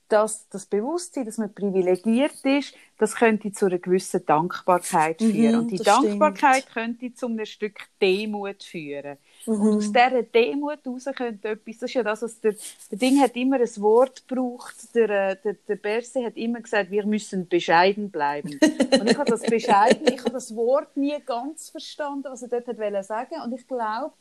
[0.07, 5.51] dass das Bewusstsein, dass man privilegiert ist, das könnte zu einer gewissen Dankbarkeit mhm, führen.
[5.51, 6.73] Mhm, und die Dankbarkeit stimmt.
[6.73, 9.17] könnte zu einem Stück Demut führen.
[9.45, 9.53] Mhm.
[9.61, 12.53] Und aus dieser Demut heraus könnte etwas, das ist ja das, was der,
[12.91, 16.91] der Ding hat immer ein Wort gebraucht, der, äh, der, der Berse hat immer gesagt,
[16.91, 18.59] wir müssen bescheiden bleiben.
[18.99, 22.67] und ich habe das bescheiden, ich habe das Wort nie ganz verstanden, was er dort
[22.67, 24.13] hat sagen Und ich glaube,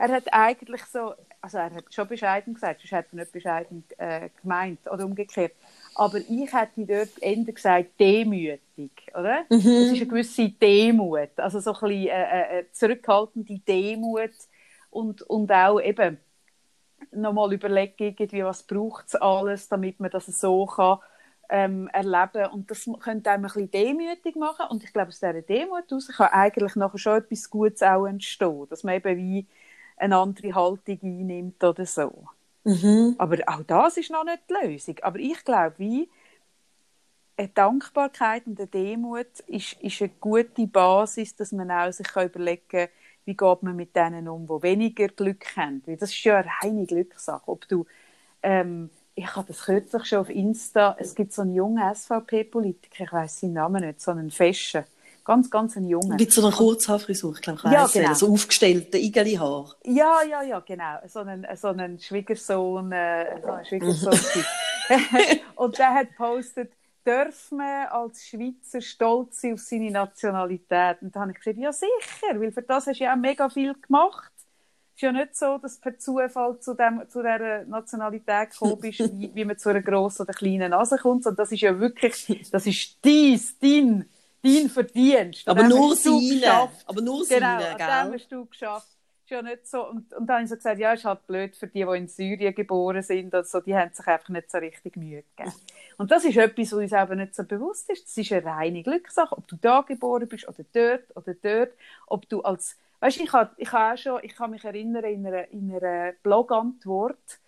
[0.00, 3.84] er hat eigentlich so, also er hat schon bescheiden gesagt, sonst hätte er nicht bescheiden
[3.98, 5.52] äh, gemeint oder umgekehrt.
[5.94, 9.42] Aber ich hätte dort eher gesagt, demütig, oder?
[9.50, 9.56] Mhm.
[9.58, 14.30] Das ist eine gewisse Demut, also so ein bisschen äh, äh, äh zurückhaltende Demut
[14.88, 16.16] und, und auch eben
[17.12, 20.98] nochmal überlegen, irgendwie, was braucht es alles, damit man das so kann
[21.50, 25.42] ähm, erleben und das könnte einem ein bisschen demütig machen und ich glaube, aus dieser
[25.42, 29.46] Demut heraus kann eigentlich nachher schon etwas Gutes auch entstehen, dass man eben wie
[30.00, 32.26] eine andere Haltung einnimmt oder so.
[32.64, 33.14] Mhm.
[33.18, 34.96] Aber auch das ist noch nicht die Lösung.
[35.02, 36.08] Aber ich glaube, wie
[37.36, 42.68] eine Dankbarkeit und eine Demut ist, ist eine gute Basis, dass man auch sich überlegen
[42.68, 42.88] kann,
[43.24, 45.82] wie geht man mit denen um, die weniger Glück haben.
[45.86, 47.48] Weil das ist ja eine reine Glückssache.
[47.48, 47.86] Ob du,
[48.42, 53.12] ähm, ich habe das kürzlich schon auf Insta, es gibt so einen jungen SVP-Politiker, ich
[53.12, 54.84] weiß seinen Namen nicht, so einen Feschen
[55.30, 56.16] Ganz, ganz ein Junge.
[56.16, 58.14] Mit so einer Kurzhaarfrisur, ich glaube, ich ja, genau.
[58.14, 59.76] so aufgestellte Igeli-Haar.
[59.84, 60.98] Ja, ja, ja, genau.
[61.06, 64.18] So ein, so ein Schwiegersohn, äh, so ein Schwiegersohn.
[65.54, 66.72] und der hat postet,
[67.04, 71.00] darf man als Schweizer stolz sein auf seine Nationalität?
[71.00, 73.48] Und da habe ich gesagt, ja sicher, weil für das hast du ja auch mega
[73.48, 74.32] viel gemacht.
[74.34, 78.80] Es ist ja nicht so, dass du per Zufall zu, dem, zu dieser Nationalität gekommen
[78.80, 81.78] bist, wie, wie man zu einer grossen oder kleinen Nase kommt, sondern das ist ja
[81.78, 84.06] wirklich, das ist dies, dein
[84.42, 85.48] dein Verdienst.
[85.48, 86.68] Aber nur seine.
[86.86, 87.86] Aber nur genau, seine, gell?
[88.04, 88.88] Dem hast du geschafft.
[89.24, 89.88] Ist ja nicht so.
[89.88, 92.08] Und, und dann habe ich so gesagt, ja, ist halt blöd für die, die in
[92.08, 93.34] Syrien geboren sind.
[93.34, 95.54] Also, die haben sich einfach nicht so richtig Mühe gegeben.
[95.98, 98.06] Und das ist etwas, was uns eben nicht so bewusst ist.
[98.06, 99.36] Das ist eine reine Glückssache.
[99.36, 101.72] Ob du da geboren bist oder dort oder dort.
[102.06, 105.48] Ob du als weißt, ich habe ich auch schon, ich kann mich erinnern in einer,
[105.48, 107.40] in einer Blog-Antwort,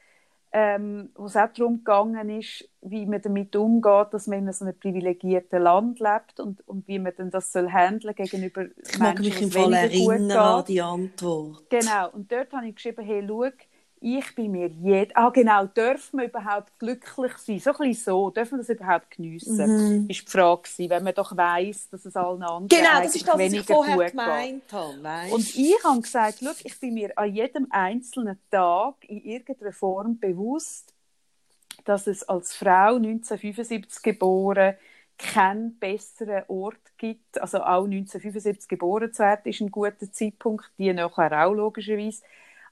[0.53, 4.65] ähm, wo es auch darum gegangen ist, wie man damit umgeht, dass man in so
[4.65, 9.25] einem privilegierten Land lebt und, und wie man dann das soll handeln gegenüber ich Menschen,
[9.25, 11.71] mich im Fall erinnern an die Antwort.
[11.71, 13.51] Genau, und dort habe ich geschrieben, hey, schau,
[14.03, 17.59] ich bin mir jed ah genau, dürfen wir überhaupt glücklich sein?
[17.61, 20.03] So ein so, dürfen wir das überhaupt geniessen?
[20.03, 20.11] Mhm.
[20.11, 23.27] Ist die Frage gewesen, wenn man doch weiss, dass es allen anderen Genau, das ist
[23.27, 25.03] das, was ich vorher gemeint habe.
[25.03, 25.33] Weißt?
[25.33, 30.19] Und ich habe gesagt, schau, ich bin mir an jedem einzelnen Tag in irgendeiner Form
[30.19, 30.93] bewusst,
[31.85, 34.75] dass es als Frau 1975 geboren
[35.19, 37.41] keinen besseren Ort gibt.
[37.41, 42.23] Also auch 1975 geboren zu werden, ist ein guter Zeitpunkt, die nachher auch logischerweise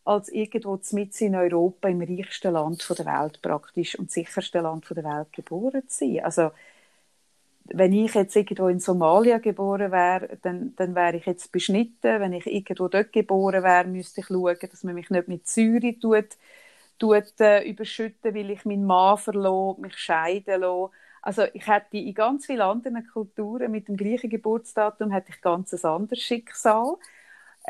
[0.05, 5.05] als irgendwo mitten in Europa im reichsten Land der Welt praktisch und sichersten Land der
[5.05, 6.25] Welt geboren zu sein.
[6.25, 6.51] Also
[7.73, 12.21] wenn ich jetzt irgendwo in Somalia geboren wäre, dann, dann wäre ich jetzt beschnitten.
[12.21, 15.97] Wenn ich irgendwo dort geboren wäre, müsste ich schauen, dass man mich nicht mit Säure
[15.99, 16.37] tut,
[16.99, 20.91] tut äh, überschütten, weil ich meinen Mann verloren, mich scheiden lasse.
[21.23, 25.73] Also ich hätte in ganz vielen anderen Kulturen mit dem gleichen Geburtsdatum hätte ich ganz
[25.73, 26.97] ein anderes Schicksal.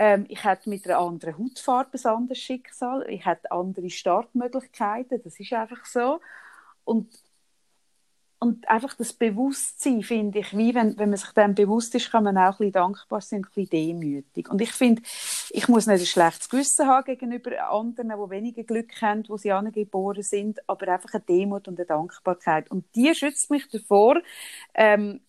[0.01, 3.05] Ähm, ich hätte mit einer anderen Hautfarbe ein anderes Schicksal.
[3.11, 5.23] Ich hätte andere Startmöglichkeiten.
[5.23, 6.21] Das ist einfach so.
[6.85, 7.13] Und,
[8.39, 12.25] und einfach das Bewusstsein, finde ich, wie wenn, wenn man sich dem bewusst ist, kann
[12.25, 14.49] man auch ein bisschen dankbar sein, ein bisschen demütig.
[14.49, 15.03] Und ich finde,
[15.51, 19.53] ich muss nicht ein schlechtes Gewissen haben gegenüber anderen, die weniger Glück haben, wo sie
[19.53, 22.71] angeboren sind, aber einfach eine Demut und eine Dankbarkeit.
[22.71, 24.23] Und die schützt mich davor,
[24.73, 25.21] ähm,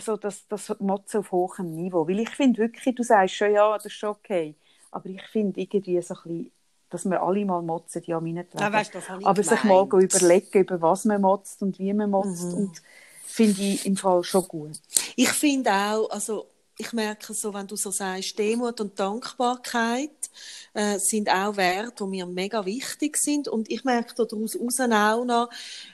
[0.00, 2.08] also das, das Motzen auf hohem Niveau.
[2.08, 4.54] Weil ich finde wirklich, du sagst schon, ja, das ist schon okay.
[4.90, 6.52] Aber ich finde irgendwie so ein bisschen,
[6.88, 8.64] dass wir alle mal motzen, ja, meinetwegen.
[8.64, 9.44] Ja, weißt, Aber gemeint.
[9.46, 12.46] sich mal überlegen, über was man motzt und wie man motzt.
[12.46, 12.54] Mhm.
[12.54, 12.82] Und
[13.22, 14.80] finde ich im Fall schon gut.
[15.16, 16.46] Ich finde auch, also
[16.80, 20.30] ich merke so, wenn du so sagst, Demut und Dankbarkeit
[20.72, 23.48] äh, sind auch Werte, die mir mega wichtig sind.
[23.48, 25.50] Und ich merke daraus auch noch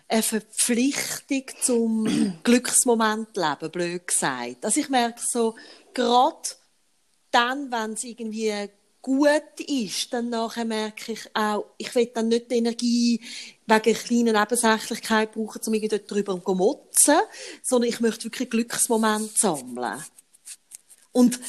[0.08, 4.64] eine Verpflichtung zum Glücksmoment leben, blöd gesagt.
[4.64, 5.56] Also ich merke so,
[5.92, 6.48] gerade
[7.32, 8.70] dann, wenn es irgendwie
[9.02, 13.20] gut ist, dann nachher merke ich auch, ich will dann nicht die Energie
[13.66, 17.18] wegen kleiner Nebensächlichkeit brauchen, um irgendwie darüber zu motzen,
[17.62, 20.02] sondern ich möchte wirklich Glücksmomente sammeln.
[21.16, 21.40] Und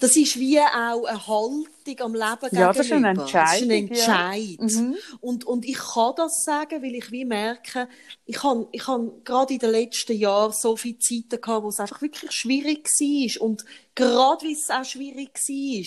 [0.00, 3.46] das ist wie auch eine Haltung am Leben ja, Das ist ein Entscheid.
[3.46, 4.58] Das ist ein Entscheid.
[4.60, 4.80] Ja.
[4.80, 4.96] Mhm.
[5.20, 7.88] Und, und ich kann das sagen, weil ich wie merke,
[8.24, 11.80] ich habe, ich habe gerade in den letzten Jahren so viele Zeiten gehabt, wo es
[11.80, 13.42] einfach wirklich schwierig war.
[13.46, 15.84] Und gerade weil es auch schwierig war,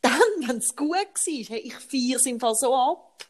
[0.02, 3.26] dann, wenn es gut war, hey, ich feiere es im Fall so ab.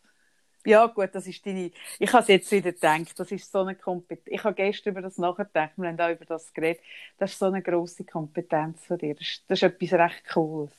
[0.67, 1.71] Ja, gut, das ist deine.
[1.99, 4.27] Ich habe es jetzt wieder gedacht, das ist so eine Kompetenz.
[4.27, 6.83] Ich habe gestern über das nachgedacht, wir haben auch über das geredet.
[7.19, 9.15] Das ist so eine grosse Kompetenz von dir.
[9.15, 10.73] Das ist, das ist etwas recht Cooles.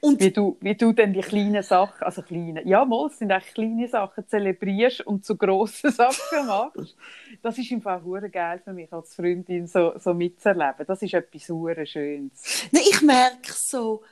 [0.00, 3.30] Und wie du, wie du dann die kleinen Sachen, also kleine, ja, mal, es sind
[3.30, 6.96] echt kleine Sachen, zelebrierst und zu grossen Sachen machst.
[7.42, 10.86] Das ist im Fall hure geil für mich als Freundin, so, so mitzuerleben.
[10.86, 12.68] Das ist etwas hure Schönes.
[12.70, 14.02] Nee, ich merke so,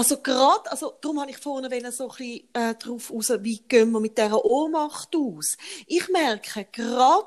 [0.00, 3.90] also gerade, also darum habe ich vorne so ein bisschen äh, drauf raus, wie gehen
[3.90, 5.58] wir mit dieser Ohnmacht aus.
[5.86, 7.26] Ich merke gerade,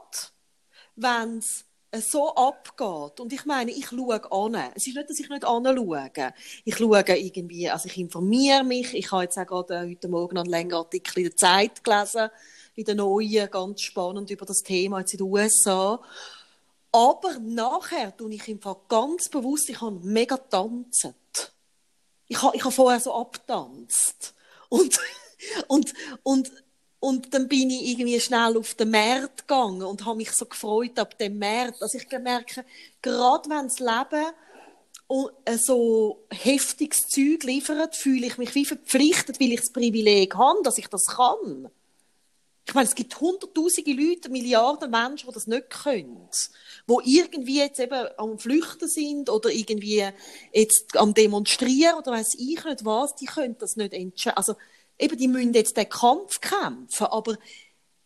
[0.96, 4.56] wenn es äh, so abgeht, und ich meine, ich schaue an.
[4.74, 6.12] Es ist nicht, dass ich nicht anschaue.
[6.66, 8.96] Ich schaue irgendwie, also ich informiere mich.
[8.96, 12.32] Ich habe jetzt auch gerade äh, heute Morgen einen längeren Artikel in der Zeit gelesen,
[12.74, 16.02] in der neuen, ganz spannend über das Thema jetzt in den USA.
[16.92, 21.14] Aber nachher tue ich im Fall ganz bewusst, ich habe mega tanzen
[22.34, 24.34] ich habe ich ha vorher so abtanzt.
[24.70, 25.00] Und,
[25.68, 25.94] und,
[26.24, 26.52] und,
[27.00, 30.98] und dann bin ich irgendwie schnell auf den Markt gegangen und habe mich so gefreut
[30.98, 31.82] ab dem Markt.
[31.82, 32.66] Also ich merke,
[33.02, 34.34] gerade wenn das Leben
[35.46, 40.64] äh, so heftiges Zeug liefert, fühle ich mich wie verpflichtet, weil ich das Privileg habe,
[40.64, 41.70] dass ich das kann.
[42.66, 46.30] Ich meine, es gibt hunderttausende Leute, Milliarden Menschen, die das nicht können.
[46.88, 50.08] Die irgendwie jetzt eben am Flüchten sind oder irgendwie
[50.54, 54.38] jetzt am Demonstrieren oder weiß ich nicht was, die können das nicht entscheiden.
[54.38, 54.56] Also,
[54.98, 57.08] eben, die müssen jetzt den Kampf kämpfen.
[57.08, 57.36] Aber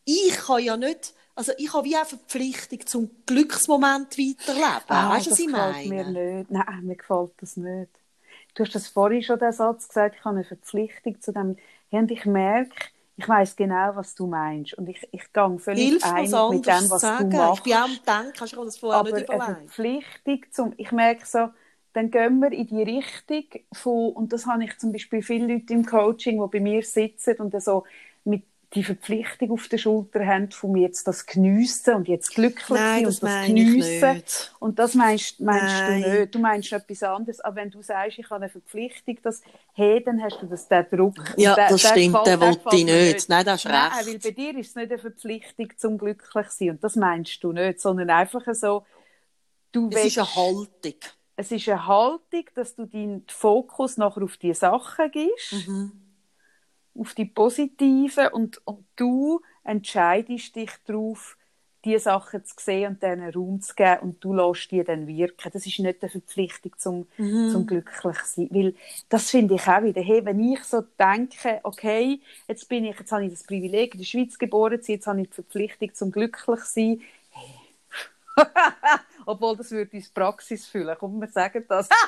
[0.06, 4.84] ich kann ja nicht, also ich habe wie eine Verpflichtung zum Glücksmoment weiterleben.
[4.88, 5.88] Ah, weißt du, was ich meine?
[5.88, 6.52] mir nicht.
[6.52, 7.92] Nein, mir gefällt das nicht.
[8.56, 11.58] Du hast das vorhin schon den Satz gesagt, ich habe eine Verpflichtung zu dem.
[11.92, 12.76] Und ich merke,
[13.18, 14.76] ich weiß genau, was du meinst.
[14.76, 17.30] Und ich, ich gehe völlig Hilf einig mit dem, was sagen.
[17.30, 17.60] du machst.
[17.60, 19.42] Ich bin auch am Denken, kannst du das vorher Aber nicht überlegen.
[19.42, 21.50] eine Verpflichtung zum, ich merke so,
[21.94, 25.74] dann gehen wir in die Richtung von, und das habe ich zum Beispiel viele Leute
[25.74, 27.86] im Coaching, die bei mir sitzen und so
[28.24, 32.68] mit die Verpflichtung auf der Schulter haben, von mir jetzt das geniessen und jetzt glücklich
[32.70, 34.14] Nein, sein das und das ich geniessen.
[34.14, 34.56] nicht.
[34.60, 36.02] Und das meinst, meinst Nein.
[36.04, 36.36] du nicht.
[36.36, 37.40] Du meinst etwas anderes.
[37.40, 39.42] Aber wenn du sagst, ich habe eine Verpflichtung, das,
[39.74, 41.16] hey, dann hast du das, den Druck.
[41.38, 43.30] Ja, der- das der stimmt, gefällt- der wollte ich mir nicht.
[43.30, 44.08] Nein, das ist Nein, recht.
[44.08, 46.70] weil bei dir ist es nicht eine Verpflichtung zum glücklich sein.
[46.72, 48.86] Und das meinst du nicht, sondern einfach so,
[49.72, 51.00] du Es ist willst- eine Haltung.
[51.38, 55.92] es ist eine Haltung, dass du deinen Fokus nachher auf die Sachen gibst, Mhm.
[57.00, 61.38] Auf die positiven und, und du entscheidest dich darauf,
[61.86, 65.52] die Sachen zu sehen und denen Raum zu geben und du lässt die dann wirken.
[65.54, 67.50] Das ist nicht eine Verpflichtung zum, Mhm.
[67.50, 68.76] zum glücklich sein, weil
[69.10, 73.12] das finde ich auch wieder, hey, wenn ich so denke, okay, jetzt bin ich, jetzt
[73.12, 75.94] habe ich das Privileg, in der Schweiz geboren zu sein, jetzt habe ich die Verpflichtung
[75.94, 77.46] zum glücklich sein, hey.
[79.26, 80.96] Obwohl, das würde uns Praxis fühlen.
[81.00, 81.90] Komm, wir sagen das.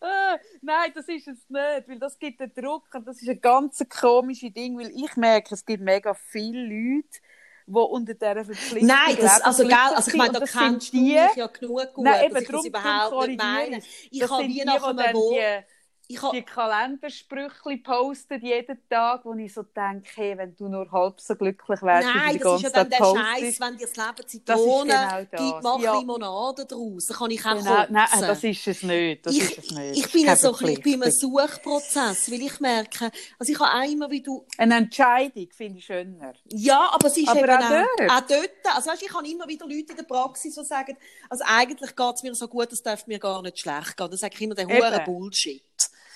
[0.00, 0.23] Ah,
[0.62, 3.84] Nein, das ist es nicht, weil das gibt einen Druck und das ist ein ganz
[3.88, 7.18] komisches Ding, weil ich merke, es gibt mega viele Leute,
[7.66, 11.14] die unter dieser Verpflichtung Nein, das, also, gell, also ich meine, da kennst du die,
[11.14, 13.82] mich ja genug gut, Nein, eben, dass ich das überhaupt nicht meine.
[14.10, 14.30] ich.
[14.30, 15.64] Habe wie nach einem Wort...
[16.06, 20.90] Ich habe, die Kalendersprüche postet jeden Tag, wo ich so denke, hey, wenn du nur
[20.92, 22.98] halb so glücklich wärst, wie du Nein, das ist ja dann der.
[22.98, 25.18] Scheiß, wenn dir das Leben Zitronen genau
[25.52, 25.98] gibt, mach Ja.
[25.98, 27.06] Limonade daraus.
[27.06, 28.20] Dann kann ich auch Genau, nein, kotzen.
[28.28, 29.24] das ist es nicht.
[29.26, 29.98] Das ich, ist es nicht.
[30.06, 31.10] ich bin so ein bisschen- im Verpflichtung.
[31.12, 36.34] Suchprozess, weil ich merke, also ich habe einmal, wie du, Eine Entscheidung finde ich schöner.
[36.48, 38.10] ja, aber es ist Aber eben auch auch, dort.
[38.10, 40.96] auch dort, also weißt, ich habe immer wieder Leute in der Praxis, die sagen,
[41.30, 44.08] also eigentlich geht es mir so gut, es darf mir gar nicht schlecht gehen.
[44.10, 45.62] Dann sage ich immer, der hure Bullshit.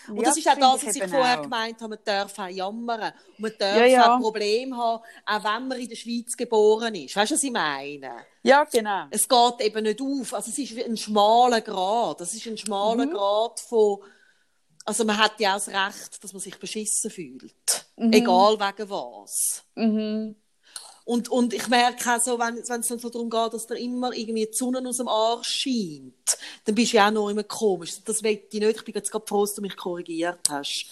[0.08, 1.42] Und Ja, das ist auch das, ich was ich eben vorher auch.
[1.42, 3.12] gemeint habe, man darf auch jammern.
[3.36, 4.16] Und man darf Ja, ja.
[4.16, 7.14] auch Probleme haben, auch wenn man in der Schweiz geboren ist.
[7.16, 8.12] Weißt du, was ich meine?
[8.42, 9.04] Ja, genau.
[9.10, 10.34] Es geht eben nicht auf.
[10.34, 12.20] Also es ist ein schmaler Grad.
[12.20, 13.10] Es ist ein schmaler Mhm.
[13.12, 13.98] Grad von,
[14.84, 17.86] also man hat ja auch das Recht, dass man sich beschissen fühlt.
[17.96, 19.64] Egal wegen was.
[19.74, 20.36] Mhm.
[21.08, 23.78] Und, und ich merke auch so, wenn, wenn es dann so darum geht, dass dir
[23.78, 27.44] immer irgendwie die Sonne aus dem Arsch scheint, dann bist du ja auch noch immer
[27.44, 28.04] komisch.
[28.04, 28.76] Das will ich nicht.
[28.76, 30.84] Ich bin jetzt gerade froh, dass du mich korrigiert hast.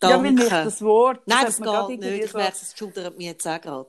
[0.00, 0.24] Ja, Danke.
[0.24, 1.22] weil mich das Wort...
[1.26, 2.24] Nein, das mir gerade geht nicht.
[2.26, 3.88] Ich so- merke, es schudert mich jetzt auch gerade.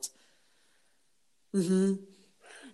[1.52, 2.00] Mhm.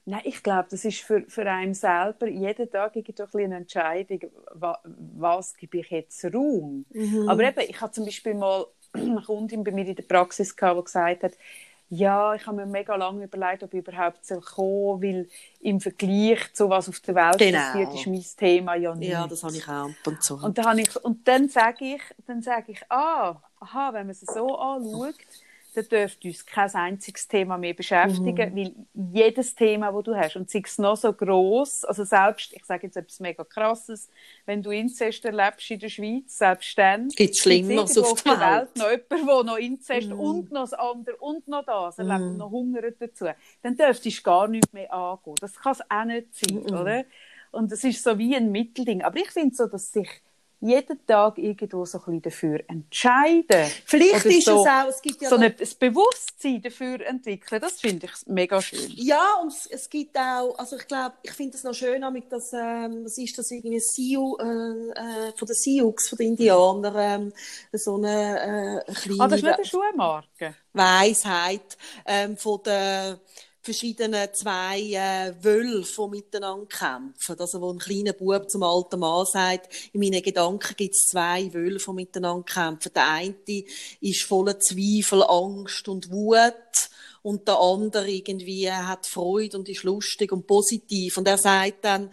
[0.06, 3.56] Nein, ich glaube, das ist für, für einen selber jeden Tag irgendwie ein bisschen eine
[3.56, 4.20] Entscheidung,
[4.52, 6.86] was, was gebe ich jetzt Raum.
[6.88, 7.28] Mhm.
[7.28, 8.64] Aber eben, ich hatte zum Beispiel mal
[8.94, 11.32] eine Kundin bei mir in der Praxis gehabt, die gesagt hat,
[11.88, 15.28] ja, ich habe mir mega lange überlegt, ob ich überhaupt soll kommen weil
[15.60, 17.58] im Vergleich zu was auf der Welt Genau.
[17.58, 19.10] passiert, ist mein Thema ja nicht.
[19.10, 20.36] Ja, das habe ich auch ab und zu.
[20.36, 24.20] Und dann, ich, und dann sage ich, dann sage ich, ah, aha, wenn man es
[24.20, 25.14] so anschaut,
[25.74, 28.72] dann dürfte uns kein einziges Thema mehr beschäftigen, weil
[29.12, 32.86] jedes Thema, das du hast, und sei es noch so gross, also selbst, ich sage
[32.86, 34.08] jetzt etwas mega Krasses,
[34.46, 38.76] wenn du Inzest erlebst in der Schweiz, selbst dann Schlimmeres gibt's irgendwo auf der Welt.
[38.76, 42.50] noch jemand, der noch Inzest und noch das andere und noch das erlebt und noch
[42.50, 43.26] Hunger dazu,
[43.62, 45.36] dann dürftest du gar nichts mehr angehen.
[45.40, 47.04] Das kann es auch nicht sein, oder?
[47.50, 49.02] Und es ist so wie ein Mittelding.
[49.02, 50.08] Aber ich finde so, dass sich
[50.64, 53.70] jeden Tag irgendwo so ein bisschen dafür entscheiden.
[53.84, 57.60] Vielleicht Oder ist so, es auch, es gibt ja so ein Bewusstsein dafür entwickeln.
[57.60, 58.90] Das finde ich mega schön.
[58.94, 62.52] Ja, und es, es gibt auch, also ich glaube, ich finde es noch schön, dass,
[62.52, 67.32] ähm, was ist das irgendwie, Sioux, äh, äh, von den Sioux, von den Indianern, ähm,
[67.72, 70.54] so eine, äh, kleine Ah, das ist nicht eine Schuhmarke.
[70.72, 73.18] Weisheit ähm, von den
[73.64, 77.38] verschiedenen zwei äh, Wölfe, die miteinander kämpfen.
[77.38, 81.52] Also wo ein kleiner Bub zum alten Mann sagt, in meinen Gedanken gibt es zwei
[81.52, 82.92] Wölfe, die miteinander kämpfen.
[82.94, 83.64] Der eine
[84.00, 86.90] ist voller Zweifel, Angst und Wut
[87.22, 91.16] und der andere irgendwie hat Freude und ist lustig und positiv.
[91.16, 92.10] Und er sagt dann,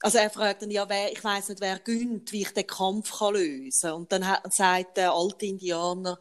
[0.00, 3.20] also er fragt dann, ja, wer, ich weiß nicht, wer gönnt, wie ich den Kampf
[3.20, 6.18] kann lösen Und dann hat, sagt der alte Indianer,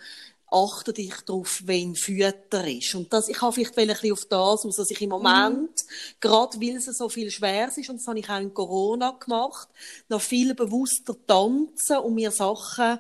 [0.54, 2.94] achte dich darauf, wen Fütter ist.
[2.96, 5.84] Und das, ich habe vielleicht ein auf das aus, dass ich im Moment,
[6.20, 9.68] gerade weil es so viel schwer ist, und das habe ich auch in Corona gemacht,
[10.10, 13.00] noch viel bewusster tanzen und mir Sachen,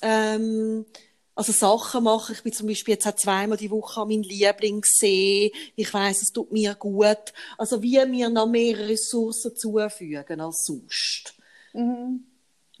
[0.00, 0.86] ähm,
[1.34, 2.34] also Sachen machen.
[2.34, 5.52] Ich bin zum Beispiel jetzt zweimal die Woche an meinen Lieblingssee.
[5.76, 7.32] Ich weiß, es tut mir gut.
[7.58, 11.34] Also wie mir noch mehr Ressourcen zufügen als sonst.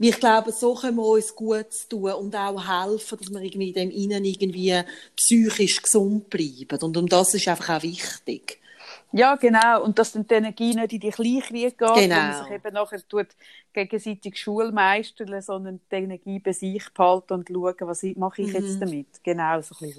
[0.02, 3.68] Weil ich glaube, so können wir uns gut tun und auch helfen, dass wir irgendwie
[3.68, 4.80] in dem Innen irgendwie
[5.16, 6.78] psychisch gesund bleiben.
[6.82, 8.58] Und um das ist einfach auch wichtig.
[9.14, 9.84] Ja, genau.
[9.84, 12.16] Und dass dann die Energie nicht in die Kleinkriege geht, wo Genau.
[12.16, 13.26] man sich eben nachher tut,
[13.74, 18.80] gegenseitig Schulmeistern, sondern die Energie bei sich behalten und schauen, was ich- mache ich jetzt
[18.80, 19.06] damit.
[19.22, 19.94] Genau, so ein bisschen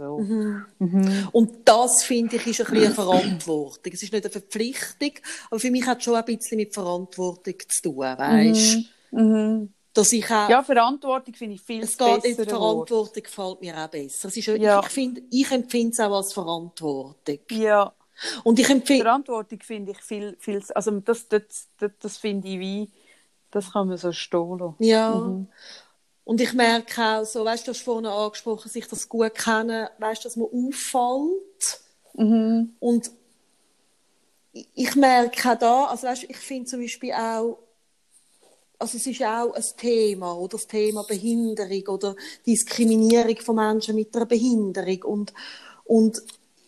[0.80, 1.30] so.
[1.32, 3.94] Und das, finde ich, ist ein bisschen eine Verantwortung.
[3.94, 5.12] Es ist nicht eine Verpflichtung,
[5.52, 8.78] aber für mich hat es schon ein bisschen mit Verantwortung zu tun, weißt
[9.12, 9.70] Mhm.
[9.94, 12.44] Dass ich auch, Ja, Verantwortung finde ich viel es geht, besser.
[12.44, 14.28] die Verantwortung gefällt mir auch besser.
[14.28, 14.80] Es ist, ja.
[14.80, 17.40] Ich, finde, ich empfinde es auch als Verantwortung.
[17.52, 17.94] Ja,
[18.44, 22.60] Und ich empfinde, Verantwortung finde ich viel, viel, also das, das, das, das finde ich
[22.60, 22.92] wie,
[23.52, 24.76] das kann man so stehen lassen.
[24.80, 25.12] ja.
[25.16, 25.48] Mhm.
[26.26, 29.90] Und ich merke auch so, weißt du, du hast vorhin angesprochen, sich das gut kennen,
[30.00, 31.82] weißt du, dass man auffällt.
[32.14, 32.76] Mhm.
[32.80, 33.12] Und
[34.54, 37.58] ich- ich merke auch da, also weißt, du, ich finde zum Beispiel auch,
[38.80, 42.16] also es ist auch ein Thema, oder das Thema Behinderung oder
[42.46, 45.04] Diskriminierung von Menschen mit einer Behinderung.
[45.04, 45.34] Und,
[45.86, 46.22] und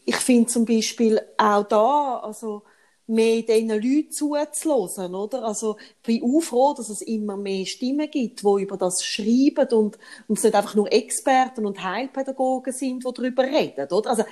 [0.06, 2.64] ich finde zum Beispiel auch da, also
[3.08, 5.44] mehr diesen Leuten zuzulassen, oder?
[5.44, 9.68] Also, ich bin auch froh, dass es immer mehr Stimmen gibt, die über das schreiben
[9.74, 14.10] und, und es nicht einfach nur Experten und Heilpädagogen sind, die darüber reden, oder?
[14.10, 14.24] Also,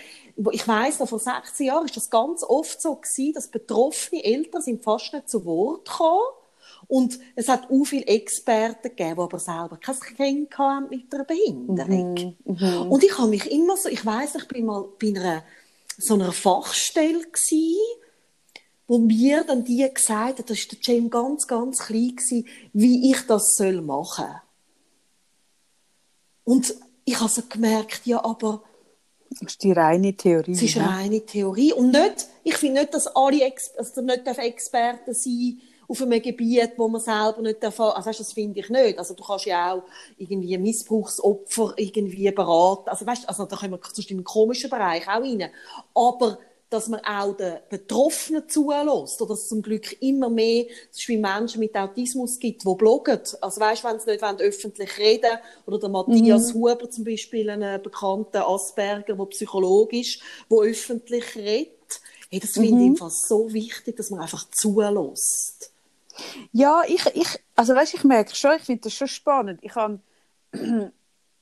[0.51, 4.61] ich weiss noch, vor 16 Jahren ist das ganz oft so gewesen, dass betroffene Eltern
[4.61, 6.21] sind fast nicht zu Wort gekommen.
[6.93, 11.23] Und es hat auch viele Experten gegeben, die aber selber kein Kind hatten mit einer
[11.23, 12.37] Behinderung.
[12.45, 12.91] Mhm.
[12.91, 15.43] Und ich habe mich immer so, ich weiss, ich bin mal bei einer,
[15.97, 17.79] so einer Fachstelle gewesen,
[18.85, 23.09] wo mir dann die gesagt hat, das war der Jane ganz, ganz klein gewesen, wie
[23.09, 24.29] ich das soll machen.
[26.43, 26.75] Und
[27.05, 28.61] ich habe so gemerkt, ja, aber
[29.31, 30.51] Das ist die reine Theorie.
[30.51, 30.87] es ist ne?
[30.87, 31.73] reine Theorie.
[31.73, 35.59] Und nicht, ich finde nicht, dass alle Ex also nicht dürfen Experten sein
[35.93, 38.97] auf einem Gebiet, wo man selber nicht erfahren Also, weißt, das finde ich nicht.
[38.97, 39.83] Also, du kannst ja auch
[40.17, 42.89] irgendwie Missbrauchsopfer irgendwie beraten.
[42.89, 45.49] Also, weißt, also, da können wir zum Beispiel im komischen Bereich auch rein.
[45.93, 46.39] Aber,
[46.71, 51.59] dass man auch den Betroffenen zulässt, oder dass es zum Glück immer mehr zum Menschen
[51.59, 53.19] mit Autismus gibt, die bloggen.
[53.41, 55.37] Also weißt, wenn sie nicht wollen, öffentlich reden
[55.67, 62.01] oder der Matthias Huber zum Beispiel, ein bekannter Asperger, der Psychologe ist, der öffentlich redet.
[62.31, 65.72] Hey, das finde ich einfach so wichtig, dass man einfach zulässt.
[66.51, 69.59] Ja, ich, ich, also weißt, ich merke schon, ich finde das schon spannend.
[69.63, 69.99] Ich habe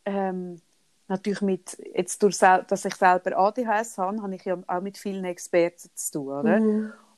[0.05, 0.61] ähm,
[1.07, 5.25] natürlich mit, jetzt durch, dass ich selber ADHS habe, habe ich ja auch mit vielen
[5.25, 6.61] Experten zu tun, oder?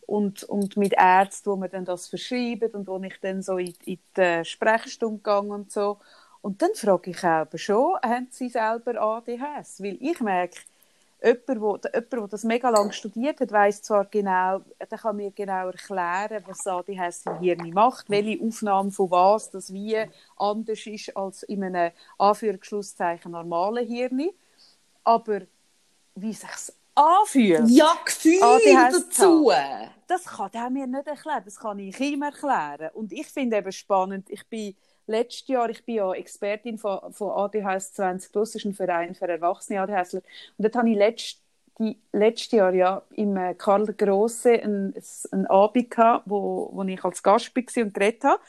[0.05, 3.73] Und, und mit Ärzten, wo mir dann das verschreiben und wo ich dann so in,
[3.85, 5.99] in die Sprechstunde gehe und so.
[6.41, 9.81] Und dann frage ich auch schon, haben sie selber ADHS?
[9.81, 10.59] Weil ich merke,
[11.23, 15.15] jemand, wo, der- jemand, der das mega lang studiert hat, weiß zwar genau, der kann
[15.15, 19.97] mir genau erklären, was ADHS im Hirn macht, welche Aufnahme von was das wie
[20.37, 24.29] anders ist als in einem Anführungsschlusszeichen normalen Hirn.
[25.03, 25.41] Aber
[26.15, 29.51] wie sich's anfühlt, Ja, Gefühl ADHS dazu.
[30.07, 32.91] das kann der mir nicht erklären, das kann ich ihm erklären.
[32.93, 34.75] Und ich finde eben spannend, ich bin
[35.07, 39.15] letztes Jahr, ich bin ja Expertin von, von ADHS 20 Plus, das ist ein Verein
[39.15, 40.21] für erwachsene ADHSler.
[40.57, 41.41] Und dort habe ich letzt,
[41.79, 44.93] die, letztes Jahr ja im äh, Karl der Grosse einen,
[45.47, 48.41] Abend gehabt, wo, wo ich als Gast war und geredet habe.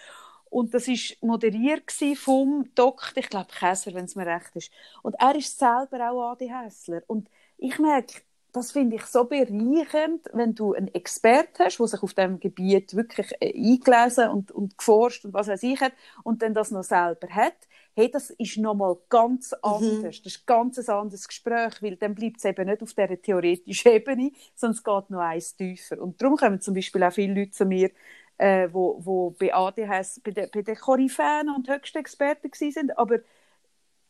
[0.51, 4.71] Und das war moderiert vom Doktor, ich glaube Käser, wenn es mir recht ist.
[5.03, 7.03] Und er ist selber auch ADHSler.
[7.09, 7.29] Und
[7.59, 8.21] ich merke,
[8.55, 12.95] das finde ich so bereichernd, wenn du einen Experten hast, der sich auf diesem Gebiet
[12.95, 15.93] wirklich äh, eingelesen und, und geforscht und was weiß ich hat,
[16.23, 17.57] und dann das noch selber hat.
[17.97, 20.23] Hey, das ist nochmal ganz anders.
[20.23, 23.93] Das ist ein ganz anderes Gespräch, weil dann bleibt es eben nicht auf dieser theoretischen
[23.93, 26.01] Ebene, sondern es geht noch eins tiefer.
[26.01, 27.91] Und darum kommen zum Beispiel auch viele Leute zu mir,
[28.39, 33.19] äh, wo, wo bei ADHS bei den, bei den Koryphäen und höchsten Experten sind, aber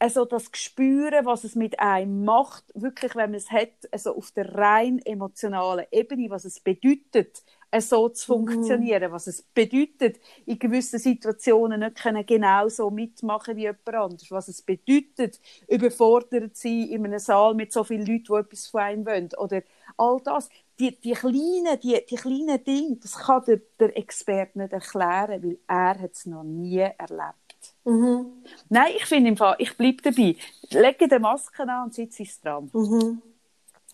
[0.04, 4.32] also das Gespüren, was es mit einem macht, wirklich, wenn man es hat, also auf
[4.32, 7.42] der rein emotionalen Ebene, was es bedeutet,
[7.78, 13.88] so zu funktionieren, was es bedeutet, in gewissen Situationen nicht können genauso mitmachen wie jemand
[13.88, 18.40] anderes, was es bedeutet, überfordert zu sein in einem Saal mit so vielen Leuten, die
[18.40, 19.62] etwas von einem wollen, oder
[19.96, 20.50] all das.
[20.78, 25.58] Die, die kleinen, die, die kleinen Dinge, das kann der, der Experte nicht erklären, weil
[25.66, 27.43] er hat es noch nie erlebt.
[27.84, 28.44] Mhm.
[28.68, 30.36] Nein, ich finde im Fall, ich bleibe dabei.
[30.70, 32.70] Lege die Maske an und sitze ins Tram.
[32.72, 33.22] Mhm.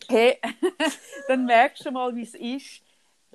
[0.08, 0.38] Hey,
[1.28, 2.82] dann merkst du mal, wie es ist,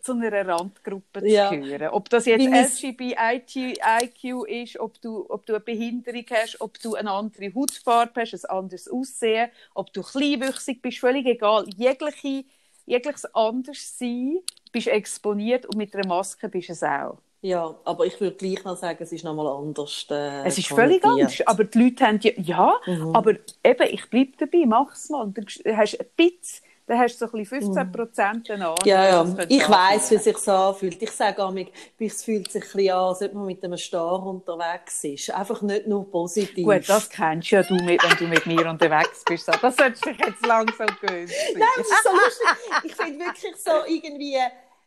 [0.02, 1.50] zu einer Randgruppe zu Ja.
[1.50, 1.90] gehören.
[1.90, 7.12] Ob das jetzt LGBTIQ ist, ob du, ob du eine Behinderung hast, ob du eine
[7.12, 11.66] andere Hautfarbe hast, ein anderes Aussehen, ob du kleinwüchsig bist, völlig egal.
[11.76, 12.46] Jegliche,
[12.86, 14.40] jegliches Anderssein
[14.72, 17.18] bist exponiert und mit einer Maske bist du es auch.
[17.46, 20.08] Ja, aber ich würde gleich noch sagen, es ist nochmal anders.
[20.10, 21.36] Äh, Es ist völlig anders.
[21.46, 23.16] Aber die Leute haben ja, ja, Mhm.
[23.16, 23.34] aber
[23.64, 25.22] eben, ich bleibe dabei, mach's mal.
[25.22, 25.46] Und dann
[25.78, 28.60] hast du ein bisschen, dann hast du so ein bisschen 15 Prozent an.
[28.62, 28.76] Mhm.
[28.86, 29.24] Ja, ja.
[29.24, 31.00] Könnte Ich weiss, wie sich anfühlt.
[31.04, 31.54] Ich sage auch,
[32.00, 35.30] es fühlt sich ein bisschen an, als ob man mit einem Star unterwegs ist.
[35.30, 36.66] Einfach nicht nur positiv.
[36.66, 39.48] Gut, das kennst ja du, mit, wenn du mit mir unterwegs bist.
[39.48, 41.30] Das solltest du dich jetzt langsam gewöhnt.
[41.54, 42.48] Nein, das ist so lustig.
[42.86, 44.38] Ich finde wirklich so irgendwie,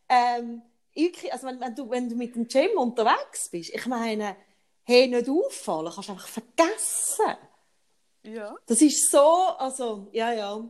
[0.08, 0.62] ähm,
[1.30, 4.36] also wenn, wenn, du, wenn du mit dem Gym unterwegs bist, ich meine,
[4.84, 7.36] hey, nicht auffallen, kannst du einfach vergessen.
[8.24, 8.56] Ja.
[8.66, 10.64] Das ist so, also, ja, ja.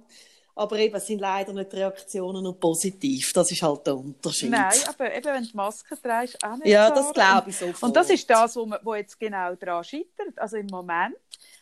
[0.55, 3.33] Aber eben, es sind leider nicht Reaktionen nur positiv.
[3.33, 4.51] Das ist halt der Unterschied.
[4.51, 6.67] Nein, aber eben, wenn du Maske trägst, auch nicht.
[6.67, 7.83] Ja, das glaube ich sofort.
[7.85, 10.37] Und das ist das, wo, man, wo jetzt genau daran scheitert.
[10.37, 11.15] Also im Moment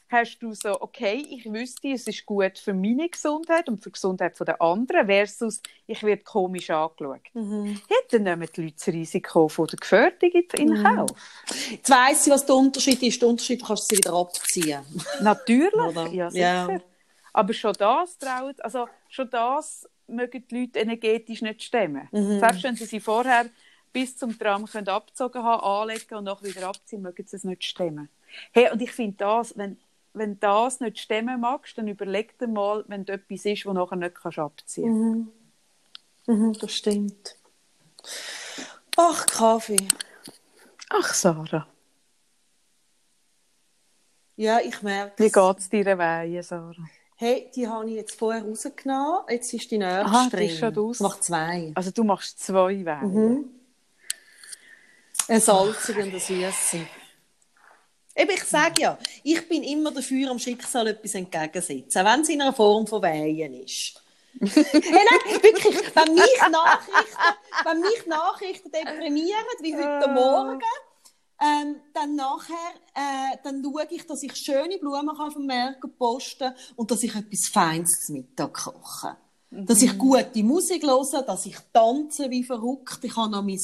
[0.08, 3.94] hast du so, okay, ich wüsste, es ist gut für meine Gesundheit und für die
[3.94, 7.22] Gesundheit der anderen, versus ich werde komisch angeschaut.
[7.34, 7.80] Mhm.
[7.88, 11.10] Ja, dann nehmen die Leute das Risiko von der Gefährdung in in Kauf.
[11.70, 13.20] Jetzt weiss ich, was der Unterschied ist.
[13.20, 14.82] Der Unterschied, du kannst sie wieder abziehen.
[15.20, 16.06] Natürlich, Oder?
[16.08, 16.70] ja sicher.
[16.70, 16.80] Ja.
[17.32, 22.08] Aber schon das trauen, also schon das mögen die Leute energetisch nicht stemmen.
[22.12, 22.38] Mhm.
[22.38, 23.46] Selbst wenn sie sie vorher
[23.92, 27.64] bis zum Tram können abgezogen haben, anlegen und nachher wieder abziehen, mögen sie es nicht
[27.64, 28.08] stemmen.
[28.52, 29.78] Hey, und ich finde das, wenn,
[30.16, 33.96] wenn das nicht stemmen magst, dann überleg dir mal, wenn du etwas ist, wo nachher
[33.96, 35.30] nicht kannst abziehen
[36.26, 36.40] kannst.
[36.40, 37.36] Mhm, das stimmt.
[38.96, 39.88] Ach, Kaffee.
[40.90, 41.66] Ach, Sarah,
[44.36, 45.32] Ja, ich merke wie es.
[45.32, 46.74] geht es dir Weihe, Sarah?
[47.18, 49.22] Hey, die habe ich jetzt vorher rausgenommen.
[49.30, 50.46] Jetzt ist die nächste Aha, die drin.
[50.48, 50.96] ist schon raus.
[50.96, 51.72] Ich mache zwei.
[51.74, 53.06] Also du machst zwei Weihe.
[53.06, 53.44] Mhm.
[55.28, 56.86] Eine salzige und eine süße.
[58.16, 62.40] Eben, ich sage ja, ich bin immer dafür, am Schicksal etwas entgegensetzen, wenn es in
[62.40, 64.02] einer Form von Weihen ist.
[64.40, 70.12] hey, nein, wirklich, wenn mich Nachrichten, wenn mich Nachrichten deprimieren, wie heute Ah.
[70.12, 70.60] Morgen,
[71.40, 76.54] ähm, dann nachher, äh, dann schaue ich, dass ich schöne Blumen kann vom Markt posten
[76.76, 79.16] und dass ich etwas Feines zum Mittag koche.
[79.50, 82.98] Dass ich gute Musik höre, dass ich tanze wie verrückt.
[83.02, 83.60] Ich habe noch mein,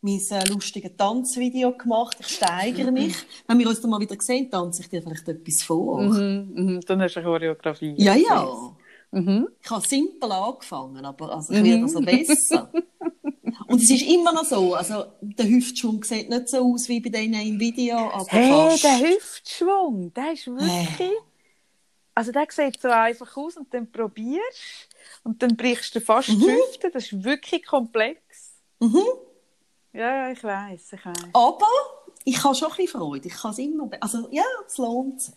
[0.00, 2.16] mein äh, lustiges Tanzvideo gemacht.
[2.20, 3.14] Ich steigere mich.
[3.46, 6.00] Wenn wir uns dann mal wieder sehen, tanze ich dir vielleicht etwas vor.
[6.02, 6.80] Mhm, mhm.
[6.86, 7.94] Dann hast du eine Choreografie.
[7.98, 8.48] Ja, ja.
[9.10, 9.48] Mhm.
[9.62, 12.70] Ich habe simpel angefangen, aber also ich werde also besser.
[13.68, 17.10] Und es ist immer noch so, also der Hüftschwung sieht nicht so aus wie bei
[17.10, 18.84] denen im Video, aber Hey, fast.
[18.84, 21.10] der Hüftschwung, der ist wirklich...
[22.16, 24.88] Also der sieht so einfach aus und dann probierst
[25.22, 26.90] und dann brichst du fast die Hüfte.
[26.90, 28.20] Das ist wirklich komplex.
[28.80, 29.02] Mhm.
[29.92, 31.14] Ja, ja, ich weiß, ich weiß.
[31.32, 31.66] Aber
[32.24, 33.28] ich habe schon ein bisschen Freude.
[33.28, 35.34] Ich kann es immer, be- also ja, es lohnt sich.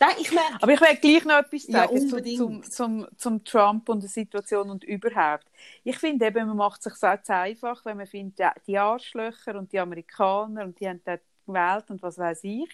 [0.00, 2.38] Nein, ich merke, Aber ich will gleich noch etwas Ja, sagen unbedingt.
[2.38, 5.46] zum, zum, zum Trump und der Situation und überhaupt.
[5.84, 9.56] Ich finde eben, man macht es sich so einfach, wenn man findet, ja, die Arschlöcher
[9.56, 12.68] und die Amerikaner und die haben dort gewählt und was weiß ich.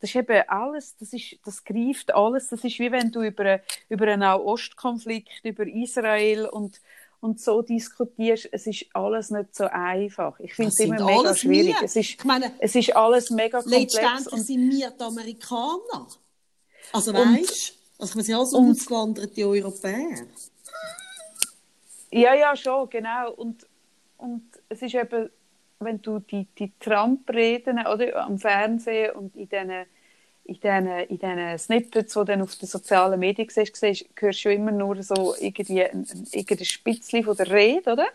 [0.00, 2.48] Das ist eben alles, das, ist, das greift alles.
[2.48, 6.80] Das ist wie wenn du über, über einen Nahostkonflikt, über Israel und,
[7.20, 8.48] und so diskutierst.
[8.52, 10.38] Es ist alles nicht so einfach.
[10.40, 11.74] Ich finde es immer mega schwierig.
[11.80, 11.84] wir.
[11.84, 13.94] Es ist, Ich meine, es ist alles mega komplex.
[13.94, 16.06] letztendlich Und, sind wir die Amerikaner.
[16.92, 20.26] Also weißt du, also wir sind alles ausgewanderte Europäer.
[22.12, 23.32] Ja, ja, schon, genau.
[23.32, 23.66] Und,
[24.16, 25.30] und es ist eben,
[25.80, 29.86] wenn du die, die Trump-Reden am Fernsehen und in diesen
[30.44, 34.52] in diesen, in diesen Snippets, die dann auf den sozialen Medien siehst, siehst hörst du
[34.52, 36.04] immer nur so irgendwie ein,
[36.64, 38.06] Spitzchen von der Rede, oder?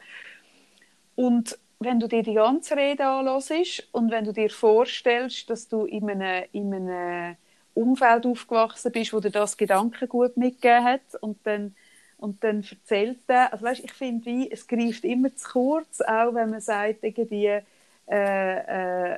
[1.15, 5.85] Und wenn du dir die ganze Rede anhörst und wenn du dir vorstellst, dass du
[5.85, 7.37] in einem, in einem
[7.73, 11.75] Umfeld aufgewachsen bist, wo dir das Gedankengut mitgegeben hat und dann
[12.17, 16.33] und dann erzählt er, also weißt, ich finde, wie, es greift immer zu kurz, auch
[16.33, 17.59] wenn man sagt, irgendwie,
[18.07, 19.13] äh,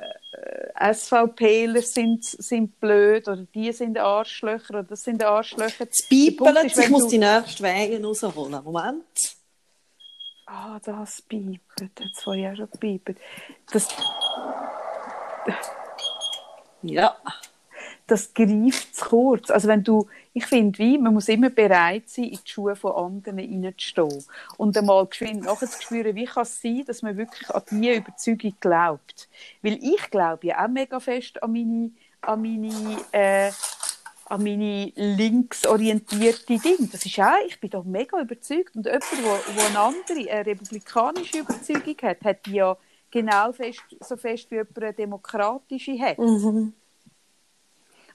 [0.94, 5.86] SVPler sind, sind blöd oder die sind Arschlöcher oder das sind Arschlöcher.
[5.86, 8.62] Das Piepeln, ist, ich muss du- die nächste Wege rausholen.
[8.64, 9.04] Moment.
[10.46, 13.20] Ah, das piept, jetzt vorher auch schon gepiept.
[13.70, 13.88] Das,
[16.82, 17.16] Ja.
[18.08, 19.50] Das greift zu kurz.
[19.50, 22.92] Also wenn du, ich finde, wie, man muss immer bereit sein, in die Schuhe von
[22.92, 24.24] anderen hineinzustehen.
[24.56, 27.94] Und einmal geschwind nachher zu spüren, wie kann es sein, dass man wirklich an diese
[27.94, 29.28] Überzeugung glaubt.
[29.62, 31.90] Weil ich glaube ja auch mega fest an meine,
[32.22, 33.50] an meine, äh,
[34.24, 36.88] an meine linksorientierte Dinge.
[36.90, 38.74] Das ist auch, ich bin da mega überzeugt.
[38.74, 42.76] Und jemand, der, der eine andere, eine republikanische Überzeugung hat, hat die ja
[43.10, 46.18] genau fest, so fest wie jemand eine demokratische hat.
[46.18, 46.72] Mhm.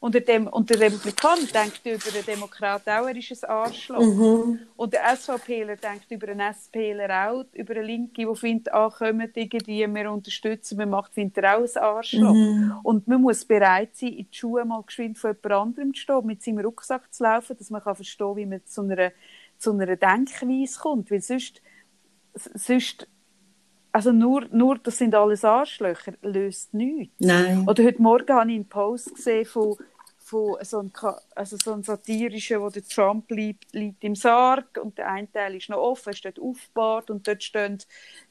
[0.03, 4.01] Und der, Dem und der Republikaner denkt über den Demokrat auch, er ist ein Arschloch.
[4.01, 4.59] Mhm.
[4.75, 9.31] Und der SVPler denkt über einen SPler auch, über eine Linke, die findet, ah, kommen
[9.33, 12.33] irgendwie, wir unterstützen, wir machen, findet er auch ein Arschloch.
[12.33, 12.73] Mhm.
[12.83, 16.25] Und man muss bereit sein, in die Schuhe mal geschwind von jemand anderem zu stehen,
[16.25, 19.13] mit seinem Rucksack zu laufen, dass man kann verstehen wie man zu einer,
[19.57, 21.11] zu einer Denkweise kommt.
[21.11, 21.61] Weil sonst,
[22.33, 23.07] sonst
[23.93, 27.13] also nur, nur, das sind alles Arschlöcher, löst nichts.
[27.19, 27.65] Nein.
[27.69, 29.77] Oder heute Morgen habe ich einen Post gesehen von,
[30.33, 30.91] von so einem,
[31.35, 35.55] also so einem satirischen, wo der Trump liegt, liegt im Sarg und der eine Teil
[35.55, 37.77] ist noch offen, ist dort aufgebahrt und dort stehen,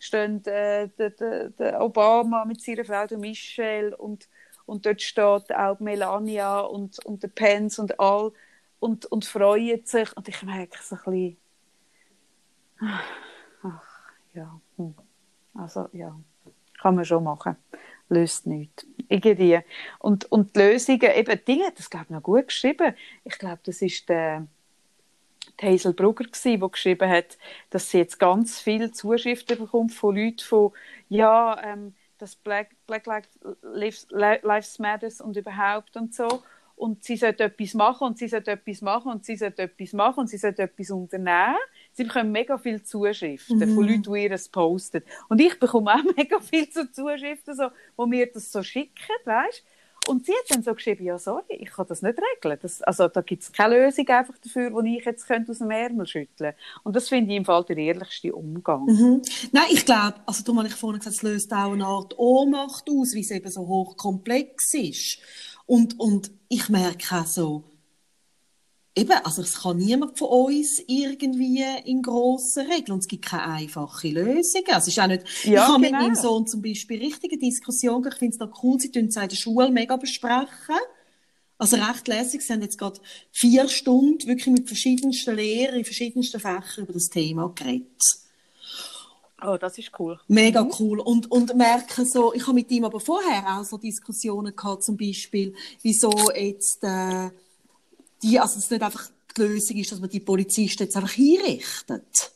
[0.00, 4.28] stehen äh, der, der, der Obama mit seiner Frau der Michelle und,
[4.66, 8.32] und dort steht auch Melania und, und der Pence und all
[8.80, 11.36] und, und freuen sich und ich merke so ein bisschen,
[13.62, 14.94] ach, ja, hm.
[15.54, 16.18] also ja,
[16.80, 17.54] kann man schon machen,
[18.12, 18.86] löst nichts.
[19.08, 19.60] Irgendwie.
[19.98, 22.94] Und, und die Lösungen, eben Dinge, das glaube ich noch gut geschrieben.
[23.24, 24.46] Ich glaube, das ist der
[25.60, 27.38] Hazel Brugger gsi, die geschrieben hat,
[27.70, 30.72] dass sie jetzt ganz viele Zuschriften bekommt von Leuten, von
[31.08, 33.06] ja, ähm, dass Black, Black
[33.62, 36.42] Lives, Lives Matters und überhaupt und so.
[36.76, 40.20] Und sie sollte etwas machen und sie sollte etwas machen und sie sollte etwas machen
[40.20, 41.56] und sie sollte etwas unternehmen.
[41.92, 43.74] Sie bekommen mega viele Zuschriften mhm.
[43.74, 45.02] von Leuten, die ihr es posten.
[45.28, 49.64] Und ich bekomme auch mega viele Zuschriften, so, wo mir das so schicken, weißt
[50.08, 52.58] und sie hat dann so geschrieben, ja, sorry, ich kann das nicht regeln.
[52.60, 55.70] Das, also da gibt es keine Lösung einfach dafür, die ich jetzt könnte aus dem
[55.70, 58.84] Ärmel schütteln Und das finde ich im Fall der ehrlichste Umgang.
[58.86, 59.22] Mhm.
[59.52, 63.14] Nein, ich glaube, also du hast vorhin gesagt, es löst auch eine Art Ohnmacht aus,
[63.14, 65.18] wie es eben so hochkomplex ist.
[65.66, 67.64] Und, und ich merke auch so,
[68.94, 73.44] Eben, also es kann niemand von uns irgendwie in grossen regeln und es gibt keine
[73.44, 74.62] einfache Lösung.
[74.68, 75.98] Also es ist auch nicht, ja, ich habe genau.
[75.98, 79.16] mit meinem Sohn zum Beispiel richtige Diskussionen, ich finde es noch cool, sie tun es
[79.16, 80.76] in der Schule mega besprechen.
[81.56, 86.40] Also recht lässig, sie haben jetzt gerade vier Stunden wirklich mit verschiedensten Lehrern in verschiedensten
[86.40, 88.02] Fächern über das Thema geredet.
[89.44, 90.20] Oh, das ist cool.
[90.28, 90.72] Mega mhm.
[90.78, 91.00] cool.
[91.00, 94.96] Und, und merke so, ich habe mit ihm aber vorher auch so Diskussionen gehabt, zum
[94.96, 97.30] Beispiel, wieso jetzt, äh,
[98.22, 102.32] die, also es nicht einfach die Lösung ist, dass man die Polizisten jetzt einfach hinrichtet.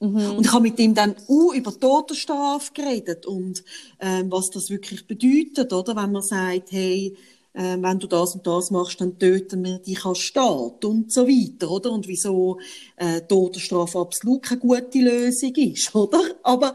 [0.00, 0.32] Mhm.
[0.32, 3.62] Und ich habe mit ihm dann uh, über Totenstrafe geredet und
[4.00, 5.94] ähm, was das wirklich bedeutet, oder?
[5.94, 7.14] Wenn man sagt, hey,
[7.52, 11.26] äh, wenn du das und das machst, dann töten wir dich als Staat und so
[11.26, 11.92] weiter, oder?
[11.92, 12.58] Und wieso
[12.96, 16.20] äh, Todesstrafe absolut keine gute Lösung ist, oder?
[16.42, 16.74] Aber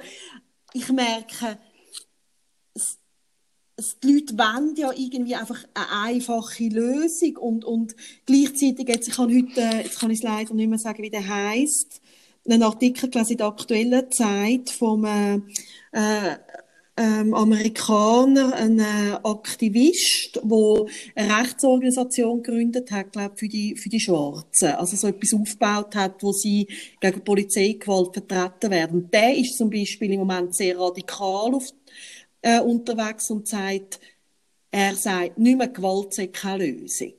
[0.74, 1.58] ich merke,
[3.78, 7.96] die Leute wollen ja irgendwie einfach eine einfache Lösung und, und
[8.26, 11.28] gleichzeitig, jetzt, ich kann heute, jetzt kann ich es leider nicht mehr sagen, wie der
[11.28, 12.02] heißt,
[12.48, 15.36] einen Artikel gelesen in der aktuellen Zeit vom äh,
[15.92, 16.38] äh,
[16.98, 24.00] ähm, Amerikaner, ein äh, Aktivist, der eine Rechtsorganisation gegründet hat, glaube für die für die
[24.00, 26.68] Schwarzen, also so etwas aufgebaut hat, wo sie
[27.02, 29.10] gegen Polizeigewalt vertreten werden.
[29.12, 31.74] Der ist zum Beispiel im Moment sehr radikal auf
[32.46, 34.00] äh, unterwegs und sagt,
[34.70, 37.16] er sagt, nicht mehr Gewalt sei keine Lösung.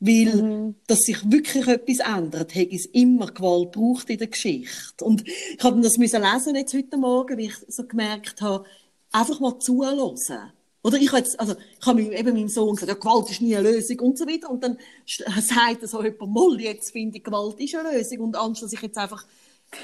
[0.00, 0.74] Weil, mhm.
[0.88, 5.04] dass sich wirklich etwas ändert, hätte es immer Gewalt braucht in der Geschichte.
[5.04, 8.64] Und ich habe das müssen lesen jetzt heute Morgen, weil ich so gemerkt habe,
[9.12, 10.52] einfach mal zuhören.
[10.82, 13.56] Oder ich habe jetzt, also, ich habe eben meinem Sohn gesagt, ja, Gewalt ist nie
[13.56, 14.50] eine Lösung und so weiter.
[14.50, 18.18] Und dann sagt er so jemand, Moll, jetzt finde ich, Gewalt ist eine Lösung.
[18.20, 19.24] Und anstatt dass ich jetzt einfach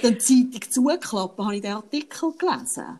[0.02, 2.98] die Zeitung zuklappe, habe ich den Artikel gelesen.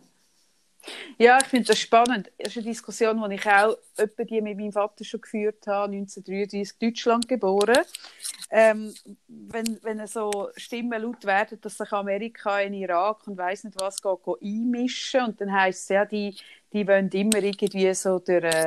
[1.19, 2.31] Ja, ich finde das spannend.
[2.39, 5.93] Das ist eine Diskussion, die ich auch etwa die mit meinem Vater schon geführt habe,
[5.93, 7.85] 1933 Deutschland geboren.
[8.51, 8.93] Ähm,
[9.29, 14.03] wenn, wenn so Stimmen laut werden, dass sich Amerika in Irak und weiß nicht was
[14.03, 16.37] geht, einmischen und dann heisst es ja, die,
[16.73, 18.67] die wollen immer irgendwie so der, äh,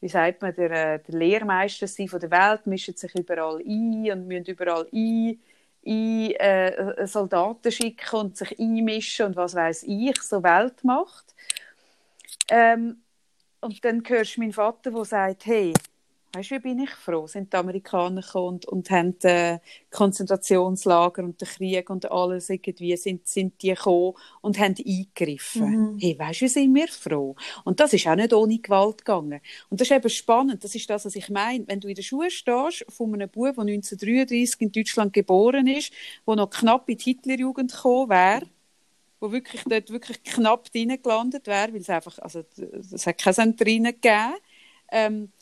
[0.00, 4.10] wie sagt man, der, äh, der Lehrmeister sein von der Welt, mischen sich überall ein
[4.12, 5.40] und müssen überall ein
[5.86, 11.34] ein, äh, Soldaten schicken und sich einmischen und was weiß ich, so Weltmacht.
[12.48, 13.02] Ähm,
[13.60, 15.72] und dann hörst du meinen Vater, der sagt, hey,
[16.32, 19.58] weißt du, wie bin ich froh, sind die Amerikaner gekommen und, und haben äh,
[19.90, 25.92] Konzentrationslager und den Krieg und alles irgendwie, sind, sind die gekommen und haben eingegriffen.
[25.92, 25.98] Mhm.
[25.98, 27.34] Hey, weißt du, wie sind wir froh?
[27.64, 29.40] Und das ist auch nicht ohne Gewalt gegangen.
[29.70, 31.66] Und das ist eben spannend, das ist das, was ich meine.
[31.66, 35.92] Wenn du in der Schule stehst von einem Bub, der 1933 in Deutschland geboren ist,
[36.26, 38.46] der noch knapp in die Hitlerjugend gekommen wäre,
[39.20, 42.44] wo wirklich dort wirklich knapp gelandet wäre, weil es einfach, also
[42.92, 44.34] es hat keine Zentrine gegeben.
[44.90, 45.32] Ähm,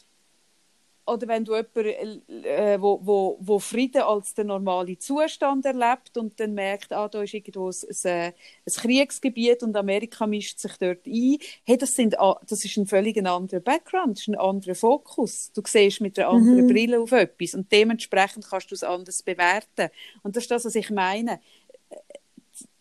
[1.07, 6.39] oder wenn du jemanden, äh, wo, wo, wo Frieden als der normale Zustand erlebt und
[6.41, 7.75] dann merkt, ah, da ist irgendwo ein,
[8.05, 12.87] ein, ein Kriegsgebiet und Amerika mischt sich dort ein, hey, das, sind, das ist ein
[12.87, 15.53] völlig anderer Background, das ist ein anderer Fokus.
[15.53, 16.69] Du siehst mit einer anderen mhm.
[16.69, 19.91] Brille auf etwas und dementsprechend kannst du es anders bewerten.
[20.25, 21.41] Und das ist das, was ich meine.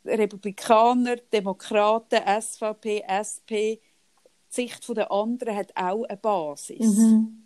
[0.06, 3.82] Republikaner, Demokraten, SVP, SP, die
[4.50, 6.98] Sicht der anderen hat auch eine Basis.
[6.98, 7.46] Mhm.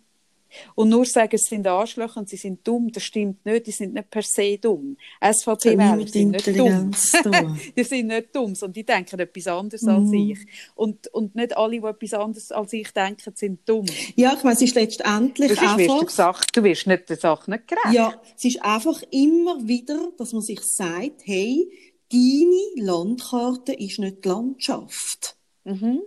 [0.74, 3.94] Und nur sagen, es sind Arschlöcher und sie sind dumm, das stimmt nicht, die sind
[3.94, 4.96] nicht per se dumm.
[5.20, 6.90] SVP-Wähler sind nicht dumm.
[7.76, 9.88] die sind nicht dumm, sondern die denken etwas anderes mm.
[9.88, 10.14] als mhm.
[10.14, 10.38] ich.
[10.74, 13.86] Und, und nicht alle, die etwas anderes als ich denken, sind dumm.
[14.16, 16.00] Ja, ich meine, es ist letztendlich das ist, einfach...
[16.00, 17.92] Du, gesagt, du wirst nicht der Sache nicht gerecht.
[17.92, 21.68] Ja, es ist einfach immer wieder, dass man sich sagt, hey,
[22.12, 25.36] deine Landkarte ist nicht die Landschaft.
[25.64, 26.02] Mhm.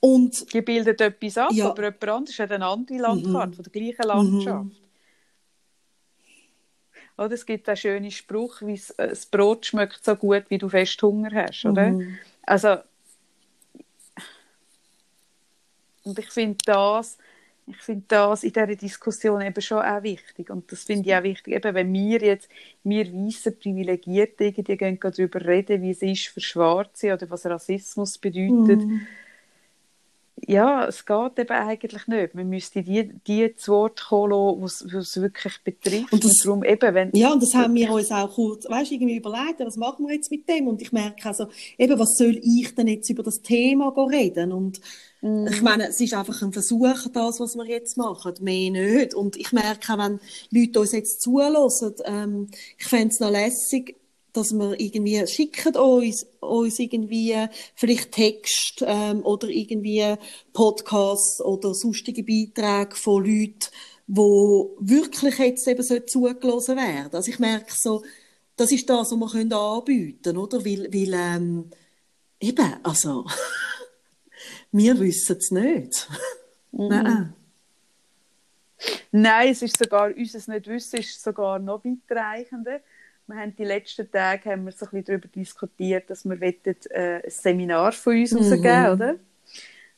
[0.00, 1.70] Und, die bildet etwas ab, Ja.
[1.70, 4.70] aber jemand anderes hat eine andere Landkarte von der gleichen Landschaft.
[7.18, 10.70] Oder es gibt einen schönen Spruch, wie äh, das Brot schmeckt so gut, wie du
[10.70, 11.92] fest Hunger hast, oder?
[12.44, 12.78] Also
[16.02, 17.18] und ich finde das,
[17.70, 20.50] ich finde das in dieser Diskussion eben schon auch wichtig.
[20.50, 22.48] Und das finde ich auch wichtig, eben wenn wir jetzt,
[22.84, 28.18] wir weißen Privilegierte irgendwie gehen darüber reden, wie es ist für Schwarze oder was Rassismus
[28.18, 28.80] bedeutet.
[30.46, 32.34] Ja, es geht eben eigentlich nicht.
[32.34, 34.30] Man müsste die, die zu Wort kommen
[34.62, 36.12] lassen, die es wirklich betrifft.
[36.12, 39.16] Und das- darum eben, wenn, Ja, und das haben wir uns auch kurz, weißt, irgendwie
[39.16, 40.66] überlegt, was machen wir jetzt mit dem?
[40.68, 44.52] Und ich merke also, eben, was soll ich denn jetzt über das Thema reden?
[44.52, 44.80] Und
[45.22, 49.14] ich meine, es ist einfach ein Versuch, das, was wir jetzt machen, mehr nicht.
[49.14, 50.18] Und ich merke wenn
[50.50, 52.48] Leute uns jetzt zulassen, ähm,
[52.78, 53.96] ich fände es noch lässig,
[54.32, 57.36] dass wir irgendwie schicken uns, uns irgendwie
[57.74, 60.14] vielleicht Text ähm, oder irgendwie
[60.52, 63.68] Podcasts oder sonstige Beiträge von Leuten,
[64.06, 67.14] wo wirklich jetzt eben so zugelassen werden.
[67.14, 68.02] Also ich merke so,
[68.56, 70.64] das ist das, was wir können anbieten, oder?
[70.64, 71.70] Weil, weil ähm,
[72.40, 73.26] eben, also
[74.72, 76.08] wir wissen es nicht.
[76.72, 77.34] Nein.
[79.12, 82.80] Nein, es ist sogar, unser Nicht-Wissen ist sogar noch weitreichender.
[83.26, 86.76] Wir haben die letzten Tage haben wir so ein bisschen darüber diskutiert, dass wir wollen,
[86.90, 89.16] äh, ein Seminar von uns rausgeben, oder?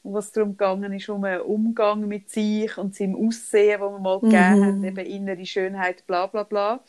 [0.03, 3.99] Und was darum gegangen ist, um einen Umgang mit sich und seinem Aussehen, wo wir
[4.01, 6.81] mal gegeben haben, eben innere Schönheit, bla bla bla.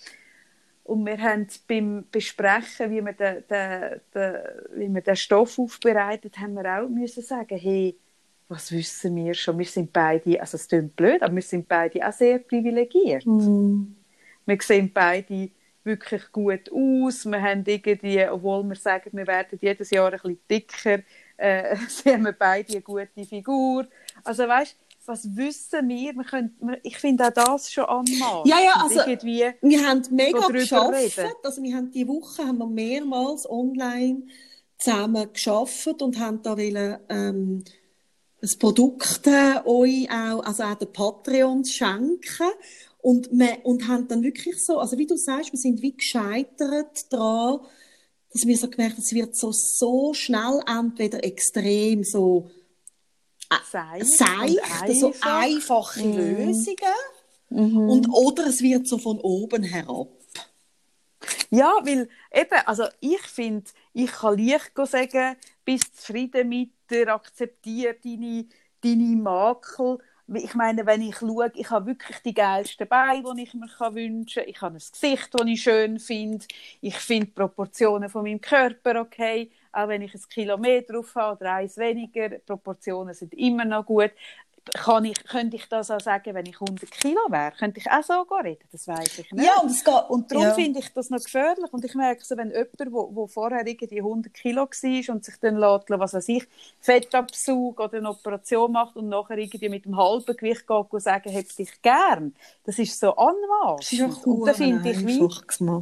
[0.84, 4.36] Und wir haben beim Besprechen, wie wir den, den, den,
[4.75, 7.97] wie wir den Stoff aufbereitet, haben wir auch müssen sagen, hey,
[8.49, 9.57] was wissen wir schon?
[9.57, 13.25] Wir sind beide, also es klingt blöd, aber wir sind beide auch sehr privilegiert.
[13.25, 15.49] Wir sehen beide
[15.84, 17.25] wirklich gut aus.
[17.25, 20.99] Wir haben irgendwie, obwohl wir sagen, wir werden jedes Jahr ein bisschen dicker,
[21.38, 23.88] äh, sehen wir beide eine gute Figur.
[24.23, 26.14] Also weißt, was wissen wir?
[26.14, 28.47] wir, können, wir ich finde auch das schon anmachen.
[28.47, 31.20] Ja, ja, also- irgendwie, Wir haben mega geschafft.
[31.43, 34.24] Also wir haben die Woche haben wir mehrmals online
[34.78, 37.64] zusammen geschafft und haben da wollen, ähm,
[38.41, 42.51] ein Produkt äh, euch auch, also auch den Patreons schenken.
[42.99, 47.12] Und, wir, und haben dann wirklich so, also wie du sagst, wir sind wie gescheitert
[47.12, 47.60] daran,
[48.32, 52.49] dass wir so gemerkt haben, es wird so, so schnell entweder extrem so
[53.66, 55.41] seicht, und so einfach.
[55.41, 56.18] einfache Mhm.
[56.18, 56.78] Lösungen.
[57.49, 60.08] Und, oder es wird so von oben herab.
[61.51, 67.95] Ja, weil eben, also ich finde, ich kann leicht sagen, bist zufrieden mit dir, akzeptiere
[68.04, 68.45] deine,
[68.82, 69.99] deine Makel.
[70.34, 73.93] Ich meine, wenn ich schaue, ich habe wirklich die geilsten Beine, die ich mir kann
[73.93, 74.49] wünschen kann.
[74.49, 76.45] Ich habe ein Gesicht, das ich schön finde.
[76.82, 79.51] Ich finde die Proportionen von meinem Körper okay.
[79.74, 83.86] Auch wenn ich ein Kilo mehr drauf habe oder eins weniger, Proportionen sind immer noch
[83.86, 84.11] gut.
[84.72, 87.51] Kann ich, könnte ich das auch sagen, wenn ich 100 Kilo wäre?
[87.51, 88.64] Könnte ich auch so reden?
[88.72, 89.45] Das weiß ich nicht.
[89.45, 90.53] Ja, und es geht, Und darum ja.
[90.53, 91.72] finde ich das noch gefährlich.
[91.74, 95.36] Und ich merke so, wenn jemand, wo, wo vorher irgendwie 100 Kilo war und sich
[95.41, 96.47] dann lässt, was weiß ich,
[96.80, 101.30] Fettabzug oder eine Operation macht und nachher irgendwie mit dem halben Gewicht geht und sagen,
[101.30, 102.34] hätte dich gern.
[102.64, 104.01] Das ist so anmaßend.
[104.01, 105.20] Das und da finde ich, wie,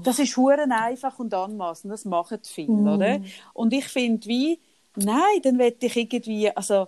[0.03, 1.93] das ist huren einfach und anmaßend.
[1.93, 2.87] Das machen viele, Mhm.
[2.87, 3.19] oder?
[3.53, 4.59] Und ich finde, wie,
[4.95, 6.87] nein, dann will ich irgendwie, also,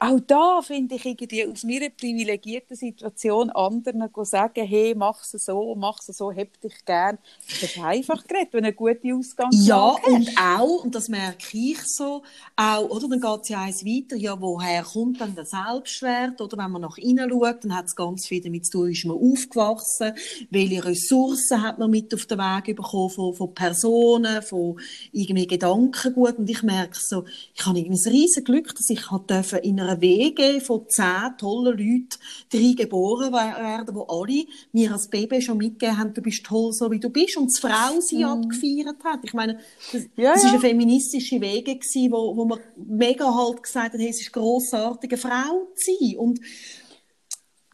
[0.00, 5.74] auch da finde ich irgendwie aus meiner privilegierten Situation anderen sagen, hey, mach es so,
[5.74, 7.18] mach es so, hab dich gern.
[7.48, 10.08] Das ist einfach geredet, wenn du eine gute Ausgangslage Ja, hast.
[10.08, 12.22] und auch, und das merke ich so,
[12.56, 16.56] auch, oder, dann geht es ja eins weiter, ja, woher kommt dann der Selbstwert, oder
[16.58, 19.16] wenn man nach innen schaut, dann hat es ganz viel damit zu tun, ist man
[19.16, 20.12] aufgewachsen,
[20.50, 24.78] welche Ressourcen hat man mit auf den Weg bekommen von, von Personen, von
[25.12, 29.30] irgendwie Gedankengut, und ich merke so, ich habe irgendwie ein riesen Glück, dass ich halt
[29.30, 32.08] dürfen in einer WG von zehn tollen Leuten
[32.50, 36.72] drei geboren we- werden, wo alle mir als Baby schon mitgegeben haben, du bist toll,
[36.72, 39.20] so wie du bist, und das Frau sie abgefeiert hat.
[39.24, 39.58] Ich meine,
[39.92, 40.48] das, Ja, das ja.
[40.48, 44.32] ist eine feministische Wege gewesen, wo, wo man mega halt gesagt hat, hey, es ist
[44.32, 46.16] grossartig, eine Frau zu sein.
[46.18, 46.40] Und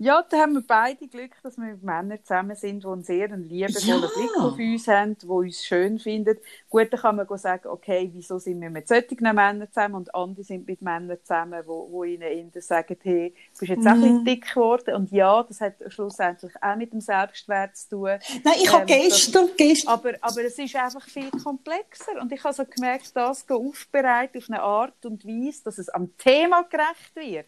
[0.00, 3.28] Ja, da haben wir beide Glück, dass wir mit Männern zusammen sind, die einen sehr
[3.36, 4.08] liebevollen Ja.
[4.14, 6.38] Blick auf uns haben, die uns schön finden.
[6.70, 10.44] Gut, dann kann man sagen, okay, wieso sind wir mit solchen Männern zusammen und andere
[10.44, 13.98] sind mit Männern zusammen, wo, wo ihnen eher sagen, hey, du bist jetzt auch ein
[13.98, 14.02] Mhm.
[14.02, 14.94] bisschen dick geworden.
[14.94, 18.18] Und ja, das hat schlussendlich auch mit dem Selbstwert zu tun.
[18.44, 22.20] nein, ich habe Ähm, das- gestern, gestern, Aber, aber es ist einfach viel komplexer.
[22.20, 26.16] Und ich habe so gemerkt, das aufbereiten auf eine Art und Weise, dass es am
[26.18, 27.46] Thema gerecht wird.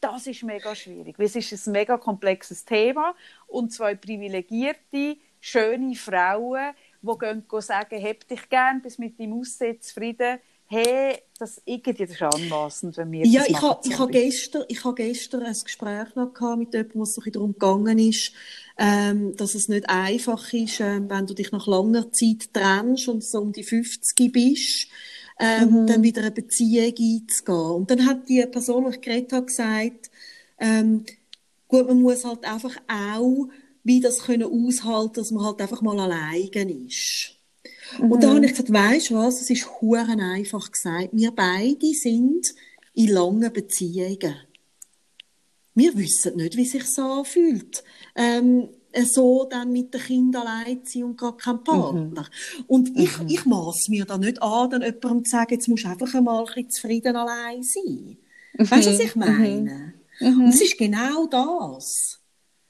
[0.00, 1.18] Das ist mega schwierig.
[1.18, 3.14] weil Es ist ein mega komplexes Thema.
[3.46, 6.72] Und zwei privilegierte, schöne Frauen,
[7.02, 10.38] die gehen sagen, hab dich gern, bist mit deinem Aussehen zufrieden,
[10.70, 14.84] hey, das irgendwie das ist anmassend, wenn wir Ja, ich habe ich ha gestern, ich
[14.84, 18.32] ha gestern ein Gespräch noch gehabt mit jemandem, wo es so ein darum gegangen ist,
[18.78, 23.24] ähm, dass es nicht einfach ist, ähm, wenn du dich nach langer Zeit trennst und
[23.24, 24.88] so um die 50 bist,
[25.40, 27.70] ähm, dann wieder eine Beziehung einzugehen.
[27.72, 30.10] Und dann hat die Person, die ich geredet habe, gesagt,
[30.58, 31.04] ähm,
[31.68, 33.48] gut, man muss halt einfach auch
[33.82, 37.36] wie das können aushalten, dass man halt einfach mal alleine ist.
[37.98, 41.08] Und da habe ich gesagt, weisst du was, es ist huren einfach gesagt.
[41.12, 42.54] Wir beide sind
[42.94, 44.36] in langen Beziehungen.
[45.74, 47.82] Wir wissen nicht, wie sich so anfühlt.
[48.14, 48.68] Ähm,
[49.04, 52.26] so dann mit den Kindern allein zu sein und gar kein Partner.
[52.66, 55.88] Und ich, ich maß mir da nicht an, dann jemandem zu sagen, jetzt musst du
[55.88, 58.18] einfach einmal ein bisschen zufrieden allein sein.
[58.58, 59.94] Weißt du, was ich meine?
[60.20, 62.20] Und es ist genau das.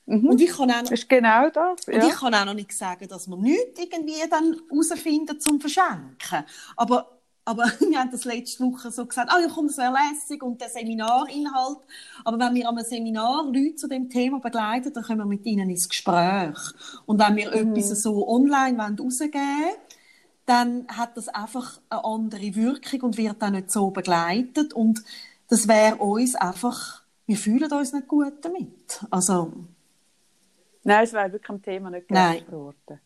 [0.06, 1.86] Und ich kann auch noch, ist genau das.
[1.86, 2.06] und Ja.
[2.08, 6.44] ich kann auch noch nicht sagen, dass wir nichts irgendwie dann herausfinden zum Verschenken.
[6.76, 7.19] Aber,
[7.50, 10.60] aber wir haben das letzte Woche so gesagt, ah ja komm, das wäre lässig und
[10.60, 11.78] der Seminarinhalt.
[12.24, 15.68] Aber wenn wir einem Seminar Leute zu dem Thema begleiten, dann können wir mit ihnen
[15.68, 16.56] ins Gespräch.
[17.06, 19.74] Und wenn wir etwas so online rausgeben wollen,
[20.46, 24.72] dann hat das einfach eine andere Wirkung und wird dann nicht so begleitet.
[24.72, 25.02] Und
[25.48, 29.04] das wäre uns einfach, wir fühlen uns nicht gut damit.
[29.10, 29.52] Also,
[30.82, 33.00] Nein, es wäre wirklich am Thema nicht gerecht geworden.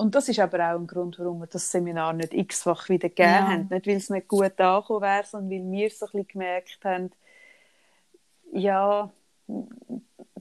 [0.00, 3.28] Und das ist aber auch ein Grund, warum wir das Seminar nicht x-fach wieder gegeben
[3.28, 3.46] Ja.
[3.48, 3.68] haben.
[3.70, 7.10] Nicht, weil es nicht gut angekommen wäre, sondern weil wir so ein bisschen gemerkt haben,
[8.52, 9.10] ja,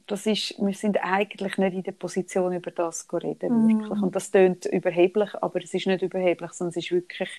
[0.08, 3.66] das ist, wir sind eigentlich nicht in der Position, über das zu reden.
[3.66, 3.80] Mhm.
[3.82, 4.02] Wirklich.
[4.02, 7.30] Und das klingt überheblich, aber es ist nicht überheblich, sondern es ist wirklich,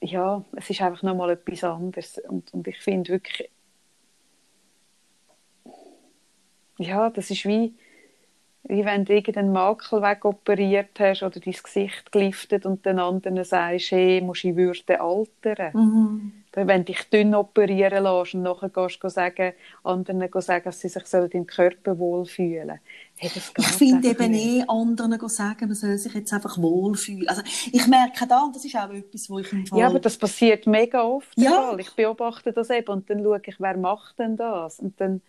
[0.00, 2.18] ja, es ist einfach nochmal etwas anderes.
[2.28, 3.50] Und, und ich finde wirklich,
[6.78, 7.74] ja, das ist wie,
[8.64, 13.90] wie wenn du irgendeinen Makel wegoperiert hast oder dein Gesicht geliftet und den anderen sagst,
[13.90, 16.32] hey, musst in Würde altern.
[16.54, 20.88] Wenn du dich dünn operieren lässt und nachher gehst du sagen, anderen sagen, dass sie
[20.88, 21.02] sich
[21.32, 22.78] im Körper wohlfühlen
[23.16, 24.46] hey, Ich finde eben nicht.
[24.46, 27.28] eh, anderen sagen, man soll sich jetzt einfach wohlfühlen.
[27.28, 29.78] Also, ich merke da, und das ist auch etwas, wo ich im Fall...
[29.78, 31.32] Ja, aber das passiert mega oft.
[31.36, 31.74] Ja.
[31.78, 34.78] Ich beobachte das eben und dann schaue ich, wer macht denn das?
[34.78, 35.22] Und dann,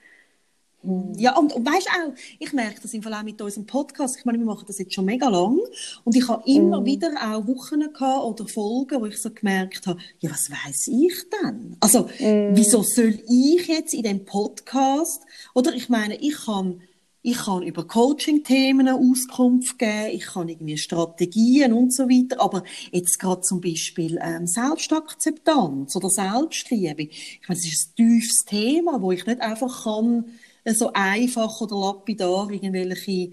[1.18, 4.18] Ja, und, und weißt auch, ich merke das im Fall auch mit unserem Podcast.
[4.20, 5.60] Ich meine, wir machen das jetzt schon mega lang.
[6.04, 6.86] Und ich habe immer Mhm.
[6.86, 11.14] wieder auch Wochen gehabt oder Folgen, wo ich so gemerkt habe, ja, was weiß ich
[11.42, 11.78] denn?
[11.80, 12.50] Also, Mhm.
[12.56, 15.22] wieso soll ich jetzt in dem Podcast,
[15.54, 16.82] oder ich meine, ich kann,
[17.26, 23.18] ich kann über Coaching-Themen Auskunft geben, ich kann irgendwie Strategien und so weiter, aber jetzt
[23.18, 29.14] gerade zum Beispiel ähm, Selbstakzeptanz oder Selbstliebe, ich meine, das ist ein tiefes Thema, wo
[29.14, 30.26] ich nicht einfach kann,
[30.66, 33.32] so einfach oder lapidar irgendwelche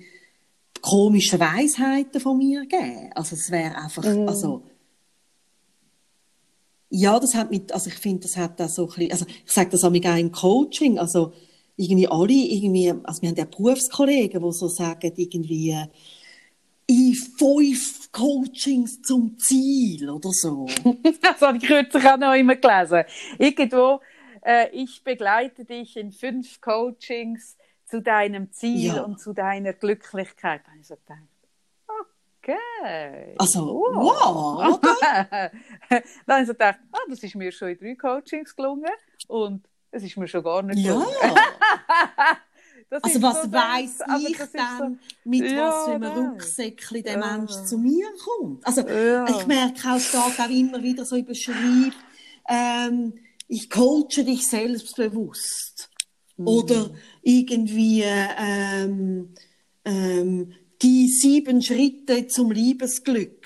[0.81, 3.11] komischen Weisheiten von mir geben.
[3.15, 4.63] Also es wäre einfach, also
[6.89, 9.53] ja, das hat mit, also ich finde, das hat da so ein bisschen, also ich
[9.53, 11.33] sage das auch mit im Coaching, also
[11.77, 15.77] irgendwie alle, irgendwie, also wir haben ja Berufskollegen, die so sagen, irgendwie,
[16.91, 20.67] in fünf Coachings zum Ziel oder so.
[21.23, 23.05] das habe ich kürzlich auch noch immer gelesen.
[23.39, 24.01] Irgendwo,
[24.73, 29.03] ich begleite dich in fünf Coachings zu deinem Ziel Ja.
[29.03, 30.63] und zu deiner Glücklichkeit.
[30.65, 31.19] Da habe ich so gedacht,
[32.39, 33.35] okay.
[33.39, 34.97] Also, wow, oder?
[35.91, 38.91] Dann habe ich so gedacht, ah, das ist mir schon in drei Coachings gelungen
[39.29, 40.93] und es ist mir schon gar nicht Ja.
[40.95, 41.07] gelungen.
[42.89, 43.49] Das Also was so
[44.03, 46.05] aber ich dann, mit Ja, was für einem.
[46.33, 47.37] Rucksäckchen der Ja.
[47.37, 48.67] Mensch zu mir kommt?
[48.67, 49.29] Also Ja.
[49.29, 51.95] ich merke auch, steht auch immer wieder so überschrieben,
[52.49, 53.13] ähm,
[53.51, 55.91] ich coache dich selbstbewusst.
[56.37, 56.47] Mhm.
[56.47, 56.91] Oder
[57.21, 59.35] irgendwie ähm,
[59.85, 63.45] ähm, die sieben Schritte zum Liebesglück.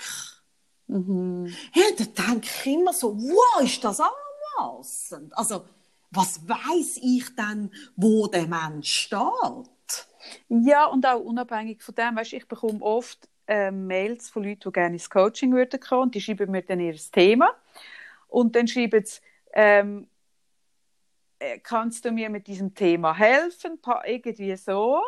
[0.87, 1.51] Mhm.
[1.73, 5.35] Ja, da denke ich immer so, wow, ist das anmassend.
[5.35, 5.65] Also,
[6.11, 10.07] was weiß ich dann, wo der Mensch steht?
[10.49, 14.71] Ja, und auch unabhängig von dem, weißt, ich bekomme oft ähm, Mails von Leuten, die
[14.71, 17.49] gerne ins Coaching würden kommen, und die schreiben mir dann ihr Thema.
[18.27, 19.19] Und dann schreiben sie,
[19.55, 20.07] ähm,
[21.39, 23.79] äh, kannst du mir mit diesem Thema helfen?
[24.05, 25.01] Irgendwie so.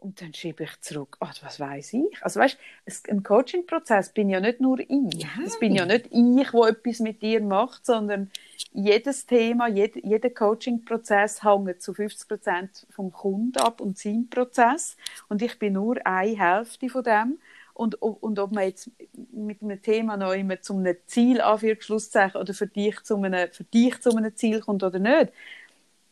[0.00, 2.22] Und dann schreibe ich zurück, oh, was weiß ich?
[2.22, 5.26] Also weißt, es, ein Coaching-Prozess bin ja nicht nur ich.
[5.44, 8.30] Es bin ja nicht ich, wo etwas mit dir macht, sondern
[8.72, 14.96] jedes Thema, jed, jeder Coaching-Prozess hängt zu 50 Prozent vom Kunden ab und seinem Prozess.
[15.28, 17.38] Und ich bin nur eine Hälfte von dem.
[17.80, 18.90] Und, und ob man jetzt
[19.32, 23.64] mit einem Thema noch immer zu einem Ziel, Anführungsschlusszeichen, oder für dich zu einem, für
[23.64, 25.32] dich zu einem Ziel kommt oder nicht,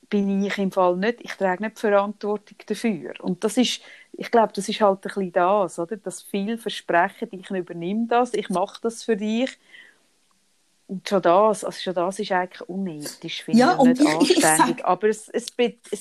[0.09, 3.13] bin ich im Fall nicht, ich trage nicht die Verantwortung dafür.
[3.21, 5.99] Und das ist, ich glaube, das ist halt ein bisschen das, oder?
[5.99, 9.59] Dass viel versprechen, ich übernehme das, ich mache das für dich.
[10.87, 14.19] und schon das, also schon das ist eigentlich unethisch, finde Ja, ich, nicht ich- ich
[14.41, 14.79] anständig.
[14.79, 15.51] sag- Aber es, es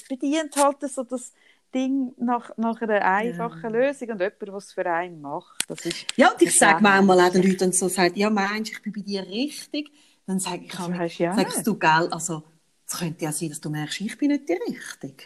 [0.08, 1.34] bedient halt so das
[1.74, 5.70] Ding nach, nach einer einfachen Lösung und jemand, es für einen macht.
[5.70, 8.82] Das ist, Ja, und ich sage manchmal auch den Leuten so, sagt, ja, meinst ich
[8.82, 9.92] bin bei dir richtig?
[10.26, 12.44] Dann sage ich, Das du ja sagst du, gell, also,
[12.86, 15.26] es könnte ja sein, dass du merkst, ich bin nicht die Richtige.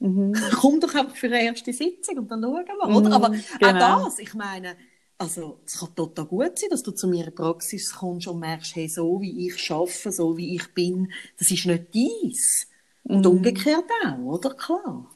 [0.00, 0.32] Mhm.
[0.60, 3.12] Komm doch einfach für eine erste Sitzung und dann schauen wir, Mhm, oder?
[3.12, 4.00] Aber genau.
[4.00, 4.76] auch das, ich meine,
[5.18, 8.74] also, es kann total gut sein, dass du zu mir in Praxis kommst und merkst,
[8.76, 12.68] hey, so wie ich arbeite, so wie ich bin, das ist nicht dies.
[13.12, 13.26] Und Mhm.
[13.26, 14.54] umgekehrt auch, oder?
[14.54, 15.10] Klar.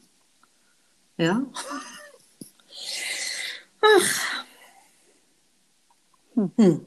[1.19, 1.47] Ja.
[3.83, 4.45] Ach.
[6.37, 6.81] Hm.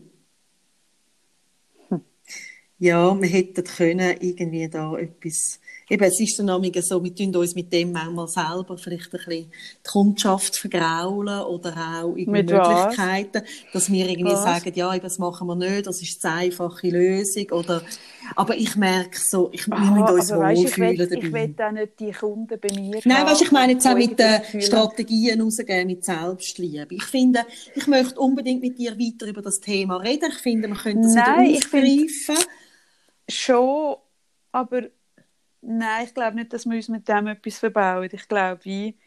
[2.80, 5.60] Ja, wir hätten können irgendwie da etwas,
[5.90, 9.20] eben, es ist dann manchmal so, wir tun uns mit dem manchmal selber vielleicht ein
[9.20, 12.98] bisschen die Kundschaft vergraulen oder auch irgendwie Mit was?
[12.98, 14.38] Möglichkeiten, dass wir irgendwie Was?
[14.38, 17.84] sagen, ja, eben, das machen wir nicht, das ist die einfache Lösung oder,
[18.36, 21.20] aber ich merke so, ich, wir müssen Ah, uns aber weisst, ich wohlfühlen will, dabei.
[21.20, 24.20] ich will auch nicht die Kunden bei mir Nein, weißt, ich meine jetzt auch mit
[24.20, 26.94] den Strategien rausgehen, mit Selbstliebe.
[26.96, 30.32] Ich finde, ich möchte unbedingt mit dir weiter über das Thema reden.
[30.32, 32.36] Ich finde, man könnte das Nein, wieder ich aufgreifen.
[33.30, 33.98] Schon,
[34.52, 34.90] aber
[35.62, 38.10] nein, ich glaube nicht, dass wir uns mit dem etwas verbauen.
[38.12, 38.98] Ich glaube, wie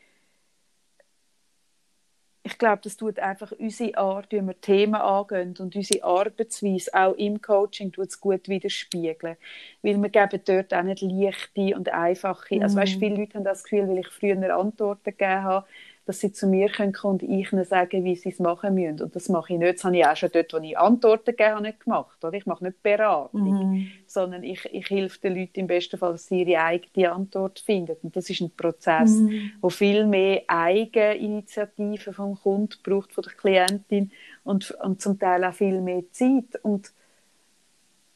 [2.43, 7.13] ich glaube, das tut einfach unsere Art, wie wir Themen angehen und unsere Arbeitsweise auch
[7.15, 9.37] im Coaching tut es gut widerspiegeln.
[9.83, 12.63] Weil wir geben dort auch nicht leichte und einfache.
[12.63, 15.67] Also weißt, viele Leute haben das Gefühl, weil ich früher Antworten gegeben habe,
[16.11, 19.01] dass sie zu mir können kommen und ich ihnen sagen, wie sie es machen müssen.
[19.01, 19.75] Und das mache ich nicht.
[19.75, 22.25] Das habe ich auch schon dort, wo ich Antworten gegeben habe, nicht gemacht.
[22.25, 22.37] Oder?
[22.37, 26.43] Ich mache nicht Beratung, sondern ich, ich helfe den Leuten im besten Fall, dass sie
[26.43, 27.95] ihre eigene Antwort finden.
[28.03, 29.21] Und das ist ein Prozess,
[29.61, 34.11] wo viel mehr Eigeninitiative vom Kunden braucht, von der Klientin
[34.43, 36.61] und, und zum Teil auch viel mehr Zeit.
[36.65, 36.91] Und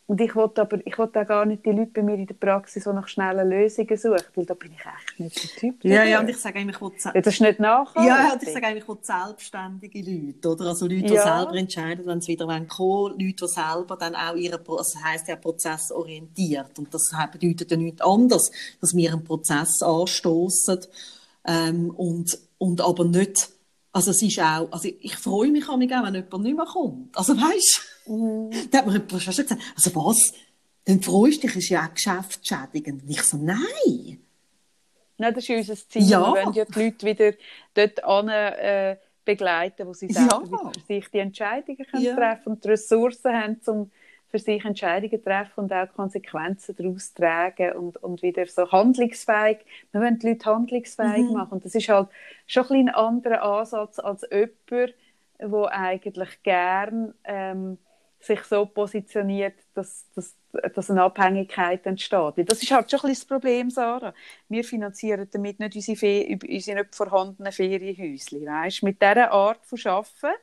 [0.07, 2.35] und ich wollte aber ich wollte auch gar nicht die Leute bei mir in der
[2.35, 5.85] Praxis, die nach schnellen Lösungen suchen, weil da bin ich echt nicht der Typ.
[5.85, 6.11] Ja, dafür.
[6.11, 8.07] ja, und ich sage eigentlich, ich will Ja, das ist nicht nachhaltig.
[8.07, 10.67] Ja, und ich sage eigentlich, ich selbstständige Leute, oder?
[10.67, 11.23] Also Leute, die Ja.
[11.39, 13.19] selber entscheiden, wenn sie wieder kommen wollen.
[13.19, 16.79] Leute, die selber dann auch ihren, also das heisst ja prozessorientiert.
[16.79, 18.51] Und das bedeutet ja nichts anderes,
[18.81, 20.81] dass wir einen Prozess anstoßen,
[21.47, 23.49] ähm, und, und aber nicht,
[23.93, 27.17] also es ist auch, also ich freue mich auch, wenn jemand nicht mehr kommt.
[27.17, 30.35] Also weißt Da hat mir jemand schon gesagt, also was?
[30.85, 33.03] Dann freust du dich, ist ja auch geschäftsschädigend.
[33.05, 34.19] Und ich so, nein.
[35.17, 36.03] Nein, das ist unser Ziel.
[36.03, 36.21] Ja.
[36.21, 37.33] Wir wollen ja die Leute wieder
[37.73, 40.29] dort an, äh, begleiten, wo sie Ja.
[40.29, 42.15] selber wieder für sich die Entscheidungen können Ja.
[42.15, 43.91] treffen und die Ressourcen haben, um
[44.29, 49.59] für sich Entscheidungen zu treffen und auch Konsequenzen daraus tragen und, und wieder so handlungsfähig.
[49.93, 51.33] Wir wollen die Leute handlungsfähig Mhm.
[51.33, 51.53] machen.
[51.53, 52.09] Und das ist halt
[52.47, 54.95] schon ein, ein anderer Ansatz als jemand,
[55.41, 57.79] der eigentlich gern ähm,
[58.25, 60.37] sich so positioniert, dass, dass,
[60.75, 62.37] dass eine Abhängigkeit entsteht.
[62.37, 64.15] Weil Das ist halt schon ein das Problem, Sarah.
[64.49, 68.47] Wir finanzieren damit nicht unsere, Fe unsere nicht vorhandenen Ferienhäuschen.
[68.47, 68.83] Weißt?
[68.83, 70.39] Mit dieser Art von Arbeiten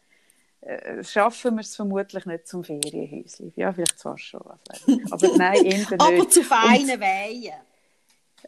[0.61, 3.53] äh, schaffen wir es vermutlich nicht zum Ferienhäuschen.
[3.55, 4.41] Ja, vielleicht zwar schon.
[4.85, 5.11] ich.
[5.11, 6.01] Aber nein, eher nicht.
[6.01, 7.53] Aber zu feinen Wehen.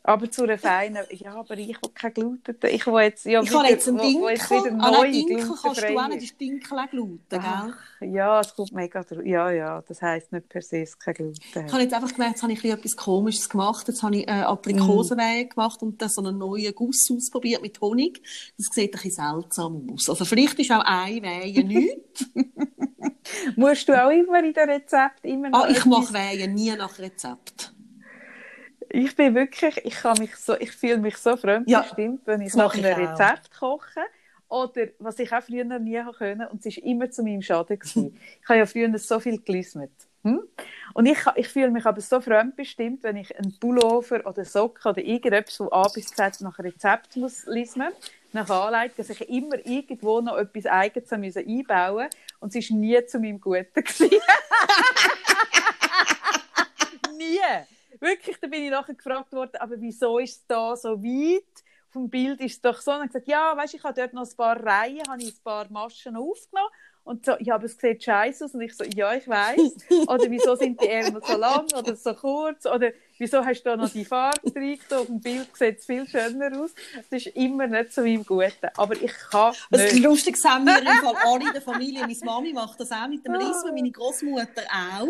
[0.04, 2.56] Aber zu einer feinen, ja, aber ich will kein Gluten.
[2.70, 4.22] Ich will jetzt, ja, Ich habe jetzt einen wo- Dinkel.
[4.24, 7.40] wo jetzt wieder neue einen Dinkel kannst du auch nicht, ist Dinkel auch Gluten, gell?
[7.44, 9.24] Ach, ja, es kommt mega drauf.
[9.26, 12.34] Ja, ja, das heisst nicht per se, es kein Gluten Ich habe jetzt einfach gemerkt,
[12.36, 13.88] jetzt habe ich ein etwas Komisches gemacht.
[13.88, 14.44] Jetzt habe ich äh, Mhm.
[14.44, 18.22] Aprikosenweihe gemacht und dann so einen neuen Guss ausprobiert mit Honig.
[18.58, 20.10] Das sieht ein bisschen seltsam aus.
[20.10, 22.26] Also vielleicht ist auch eine Weihe nichts.
[23.56, 26.98] Musst du auch immer in den Rezept immer noch ah, ich mache Weihen nie nach
[27.00, 27.73] Rezept.
[28.96, 32.76] Ich bin wirklich, ich kann mich so, ich fühle mich so fremdbestimmt, wenn ich nach
[32.76, 32.94] einem.
[32.94, 34.02] Rezept koche.
[34.48, 37.80] Oder, was ich auch früher nie können, und es war immer zu meinem Schaden.
[37.80, 38.20] Gewesen.
[38.42, 39.90] ich habe ja früher so viel gelismet.
[40.24, 40.44] Hm?
[40.94, 45.02] Und ich, ich fühle mich aber so fremdbestimmt, wenn ich einen Pullover oder Socken oder
[45.02, 47.92] irgendetwas von A bis Z nach Rezept muss lismen,
[48.32, 53.20] nach Anleitung, dass ich immer irgendwo noch etwas Eigenes einbauen und es war nie zu
[53.20, 53.66] meinem Guten.
[57.18, 57.40] nie.
[58.04, 61.44] Wirklich, da bin ich nachher gefragt worden, aber wieso ist es da so weit?
[61.90, 62.92] Vom Bild ist es doch so.
[62.92, 65.44] Und dann gesagt, ja, weißt, ich habe dort noch ein paar Reihen, habe ich ein
[65.44, 66.70] paar Maschen aufgenommen.
[67.06, 68.54] Und so, ja, aber es sieht scheiße aus.
[68.54, 69.76] Und ich so, ja, ich weiß.
[70.08, 72.66] Oder wieso sind die Ärmel so lang oder so kurz?
[72.66, 74.80] Oder wieso hast du da noch die Farbe drin?
[74.90, 76.72] Auf dem Bild sieht es viel schöner aus.
[77.10, 78.70] Das ist immer nicht so meinem Guten.
[78.78, 79.94] Aber ich kann Das nicht.
[79.94, 82.02] ist lustig, das haben wir im Fall alle in der Familie.
[82.02, 84.64] Meine Mami macht das auch mit dem Lismen, meine Großmutter
[85.00, 85.08] auch.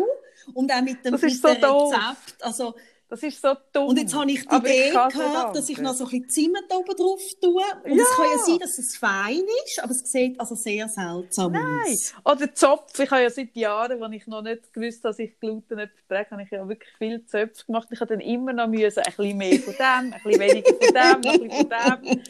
[0.52, 1.64] Und auch mit dem, Das mit ist so dem.
[1.64, 2.42] Rezept.
[2.42, 2.74] Also,
[3.06, 3.88] Das ist so dumm.
[3.88, 6.28] Und jetzt habe ich die Aber Idee es gehabt, dass ich noch so ein bisschen
[6.54, 7.62] Zimt oben drauf tue.
[7.84, 8.02] Und Ja.
[8.02, 11.82] es kann ja sein, dass es fein ist, aber es sieht also sehr seltsam Nein.
[11.86, 12.14] aus.
[12.24, 12.98] Oder Zopf.
[12.98, 16.30] Ich habe ja seit Jahren, als ich noch nicht gewusst dass ich Gluten nicht vertrage,
[16.30, 17.88] habe ich ja wirklich viel Zöpfe gemacht.
[17.92, 20.78] Ich habe dann immer noch müssen, ein bisschen mehr von dem, ein bisschen weniger von
[20.94, 22.22] dem, noch ein bisschen von dem.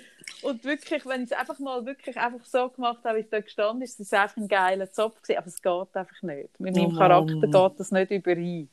[0.42, 3.40] Und wirklich, wenn ich es einfach mal wirklich einfach so gemacht habe, wie es da
[3.40, 6.60] gestanden ist, ist es einfach ein geiler Zopf gewesen, aber es geht einfach nicht.
[6.60, 8.68] Mit meinem Oh Charakter geht das nicht überein.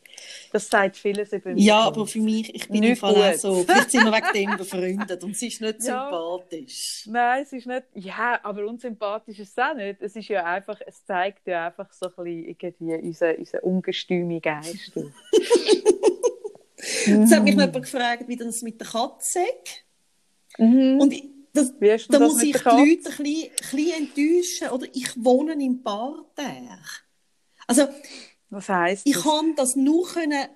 [0.52, 1.64] Das sagt vieles über mich.
[1.64, 3.64] Ja, aber für mich, ich bin im Nicht Fall auch so.
[3.64, 6.10] Vielleicht sind wir wegen dem befreundet und sie ist nicht Ja.
[6.10, 7.08] sympathisch.
[7.10, 10.02] Nein, es ist nicht, ja, aber unsympathisch ist es auch nicht.
[10.02, 14.42] Es ist ja einfach, es zeigt ja einfach so ein bisschen irgendwie unseren, unseren ungestümen
[14.42, 14.92] Geist.
[16.84, 19.86] Es hat mich noch jemand gefragt, wie das mit der Katze ist.
[20.58, 21.00] Mhm.
[21.00, 21.74] Und ich, das,
[22.10, 22.70] du da das muss ich die?
[22.70, 24.70] Leute ein bisschen, ein bisschen enttäuschen.
[24.70, 26.80] Oder ich wohne im Parterre.
[27.68, 27.88] Also,
[28.50, 29.24] Was heisst ich das?
[29.24, 30.48] kann das nur können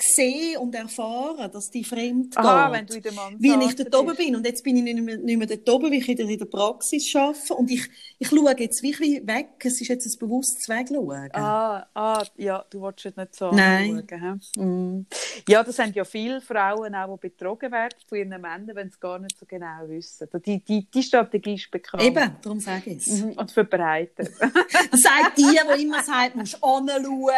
[0.00, 2.78] sehen und erfahren, dass die fremd Aha, geht.
[2.78, 4.36] wenn du in der Mansarde Wie ich dort oben bin.
[4.36, 6.46] Und jetzt bin ich nicht mehr, nicht mehr dort oben, weil ich wieder in der
[6.46, 7.54] Praxis arbeite.
[7.54, 7.88] Und ich,
[8.18, 9.48] ich schaue jetzt wirklich weg.
[9.60, 11.30] Es ist jetzt ein bewusstes Wegschauen.
[11.32, 14.04] Ah, ah, ja, du willst es nicht so Nein.
[14.10, 14.40] anschauen.
[14.56, 14.60] hä?
[14.60, 15.06] Mm.
[15.48, 18.98] Ja, das haben ja viele Frauen auch, die betrogen werden von ihren Männern, wenn sie
[18.98, 20.28] gar nicht so genau wissen.
[20.44, 22.02] Die, die, die Strategie ist bekannt.
[22.02, 23.22] Eben, darum sage ich es.
[23.22, 24.30] Mhm, Und verbreitet.
[24.90, 25.42] Das sagt die,
[25.76, 27.30] die immer sagt, du musst anschauen.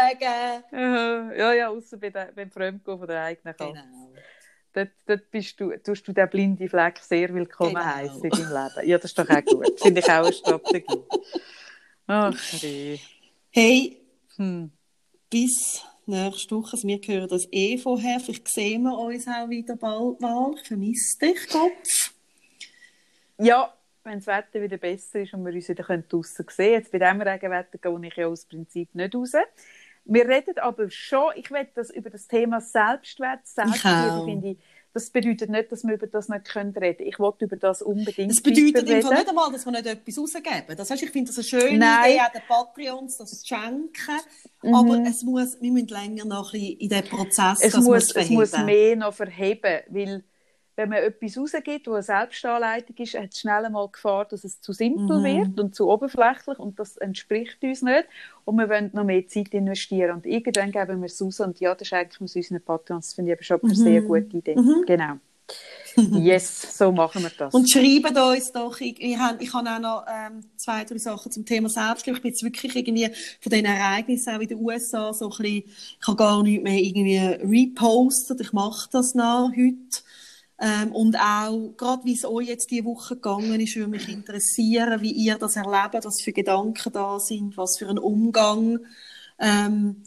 [0.73, 3.73] ja, ja, außer bei der, beim Fremdgehen von der eigenen Katze.
[3.73, 4.13] Genau.
[4.73, 7.85] Dort, dort bist du, tust du den blinden Fleck sehr willkommen Genau.
[7.85, 8.89] heißen in deinem Leben.
[8.89, 9.81] Ja, das ist doch auch gut.
[9.81, 11.03] Finde ich auch eine Strategie.
[12.07, 13.01] Ach, nee.
[13.51, 14.01] Hey,
[14.37, 14.71] Hm.
[15.31, 16.73] bis nächste Woche.
[16.75, 18.21] Also wir hören das eh vorher.
[18.21, 20.53] Vielleicht sehen wir uns auch wieder bald mal.
[20.57, 22.13] Ich vermisse dich, Kopf.
[23.39, 23.73] Ja,
[24.05, 26.73] wenn das Wetter wieder besser ist und wir uns wieder draussen sehen können.
[26.73, 29.33] Jetzt bei diesem Regenwetter gehe ich ja aus Prinzip nicht raus.
[30.07, 34.59] Wir reden aber schon, ich will das über das Thema Selbstwert, Selbstliebe, finde ich,
[34.97, 38.31] das bedeutet nicht, dass wir über das nicht können reden Ich will über das unbedingt
[38.31, 40.75] Das bedeutet im Fall nicht einmal, dass wir nicht etwas rausgeben.
[40.75, 42.13] Das heißt, ich finde das eine schöne Nein.
[42.13, 43.93] Idee, auch den Patreons das zu schenken.
[44.63, 48.31] Aber es muss, wir müssen länger noch ein bisschen in den Prozess, es muss, es
[48.31, 50.25] muss mehr noch verheben, weil
[50.77, 54.61] wenn man etwas rausgibt, wo eine Selbstanleitung ist, hat es schnell einmal Gefahr, dass es
[54.61, 55.25] zu simpel Mhm.
[55.25, 58.05] wird und zu oberflächlich und das entspricht uns nicht
[58.45, 61.75] und wir wollen noch mehr Zeit investieren und irgendwann geben wir es raus und ja,
[61.75, 64.55] das ist eigentlich aus unseren Patrons, das finde ich aber schon eine sehr gute Idee.
[64.87, 65.15] Genau.
[65.97, 67.55] Yes, so machen wir das.
[67.55, 71.33] Und schreibt uns doch, ich, ich, habe, ich habe auch noch ähm, zwei, drei Sachen
[71.33, 72.19] zum Thema Selbstliebe.
[72.19, 73.09] Ich bin jetzt wirklich irgendwie
[73.41, 76.79] von den Ereignissen auch in den USA so ein bisschen, ich habe gar nicht mehr
[76.79, 80.03] irgendwie repostet, ich mache das noch heute.
[80.59, 85.03] Ähm, und auch, gerade wie es euch jetzt diese Woche gegangen ist, würde mich interessieren,
[85.03, 88.81] wie ihr das erlebt, was für Gedanken da sind, was für ein Umgang.
[89.39, 90.03] Ähm,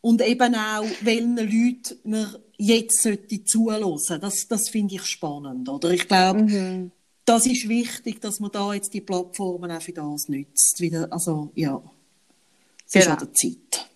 [0.00, 4.20] und eben auch, welchen Leuten man jetzt sollte zuhören.
[4.20, 5.90] Das, das finde ich spannend, oder?
[5.90, 6.92] Ich glaube, Mhm.
[7.24, 10.80] das ist wichtig, dass man da jetzt die Plattformen auch für das nützt.
[10.80, 11.82] Wieder, also, ja.
[12.86, 13.14] Es ist Genau.
[13.16, 13.88] an der Zeit.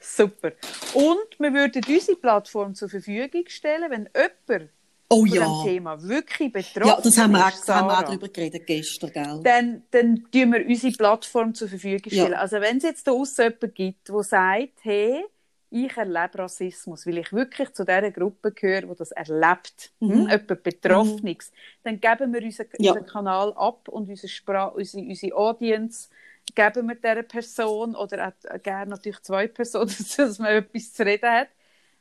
[0.00, 0.52] Super.
[0.94, 4.70] Und wir würden unsere Plattform zur Verfügung stellen, wenn jemand
[5.08, 5.32] Oh ja.
[5.32, 8.28] diesem Thema wirklich betroffen Ja, das haben wir, auch, da haben wir auch Sarah, drüber
[8.28, 9.40] geredet gestern, gell?
[9.44, 12.24] dann, dann tun wir unsere Plattform zur Verfügung Ja.
[12.24, 12.34] stellen.
[12.34, 15.24] Also wenn es jetzt draussen jemanden gibt, der sagt, hey,
[15.70, 20.08] ich erlebe Rassismus, weil ich wirklich zu dieser Gruppe gehöre, die das erlebt, Mhm.
[20.12, 21.52] hm, jemand Betroffenes,
[21.82, 22.92] dann geben wir unseren, Ja.
[22.92, 26.08] unseren Kanal ab und unsere, Spra unsere, unsere Audience
[26.54, 31.28] geben wir dieser Person oder auch gerne natürlich zwei Personen, dass man etwas zu reden
[31.30, 31.48] hat.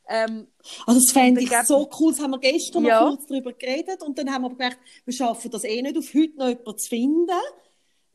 [0.08, 0.48] Ähm,
[0.86, 2.12] Also das fände ich so cool.
[2.12, 3.02] Das haben wir gestern Ja.
[3.02, 4.02] noch kurz darüber geredet.
[4.02, 6.90] Und dann haben wir gedacht, wir schaffen das eh nicht, auf heute noch jemanden zu
[6.90, 7.30] finden.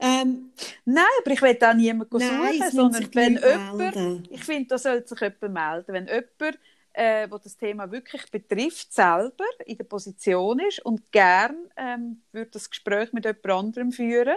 [0.01, 0.53] Ähm,
[0.85, 4.29] Nein, aber ich will da niemanden Nein, suchen, sondern wenn jemand, melden.
[4.31, 6.59] ich finde, da sollte sich jemand melden, wenn jemand,
[6.93, 12.51] äh, wo das Thema wirklich betrifft, selber in der Position ist und gern ähm, würde
[12.53, 14.37] das Gespräch mit jemand anderem führen,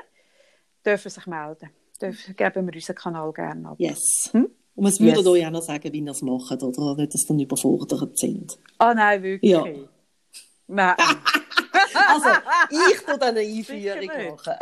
[0.83, 1.69] dürfen sich melden.
[2.01, 3.75] Dürfen, geben wir unseren Kanal gerne ab.
[3.79, 4.29] yes.
[4.31, 4.49] Hm?
[4.75, 5.27] Und es würde Yes.
[5.27, 8.57] euch auch noch sagen, wie ihr es macht, oder nicht, dass ihr dann überfordert sind.
[8.77, 9.51] Ah nein, wirklich?
[9.51, 9.65] Ja.
[10.67, 10.95] Nein.
[11.93, 12.29] Also,
[12.91, 14.53] ich tue dann eine Einführung machen.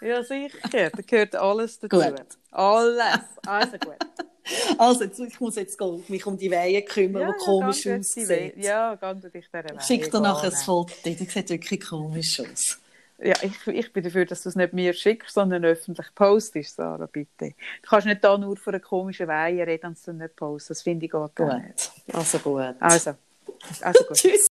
[0.00, 0.58] ja, sicher.
[0.70, 1.96] Da gehört alles dazu.
[1.98, 2.14] Gut.
[2.50, 3.20] Alles.
[3.46, 3.96] Also gut.
[4.78, 8.52] Also, jetzt, ich muss jetzt gehen, mich um die Wehen kümmern, die komisch We- aussehen.
[8.56, 10.56] Ja, gang du dich dieser Ich schicke dir nachher ein.
[10.56, 12.78] Foto, die sieht wirklich komisch aus.
[13.20, 17.06] Ja, ich, ich bin dafür, dass du es nicht mir schickst, sondern öffentlich postest, Sarah,
[17.06, 17.54] bitte.
[17.82, 20.68] Du kannst nicht da nur von einer komischen Weihe reden und es dann nicht posten.
[20.68, 21.28] Das finde ich gar
[21.58, 21.92] nicht.
[22.06, 22.74] Gut, also gut.
[22.78, 23.14] Also,
[23.82, 24.16] also gut.
[24.16, 24.47] Tschüss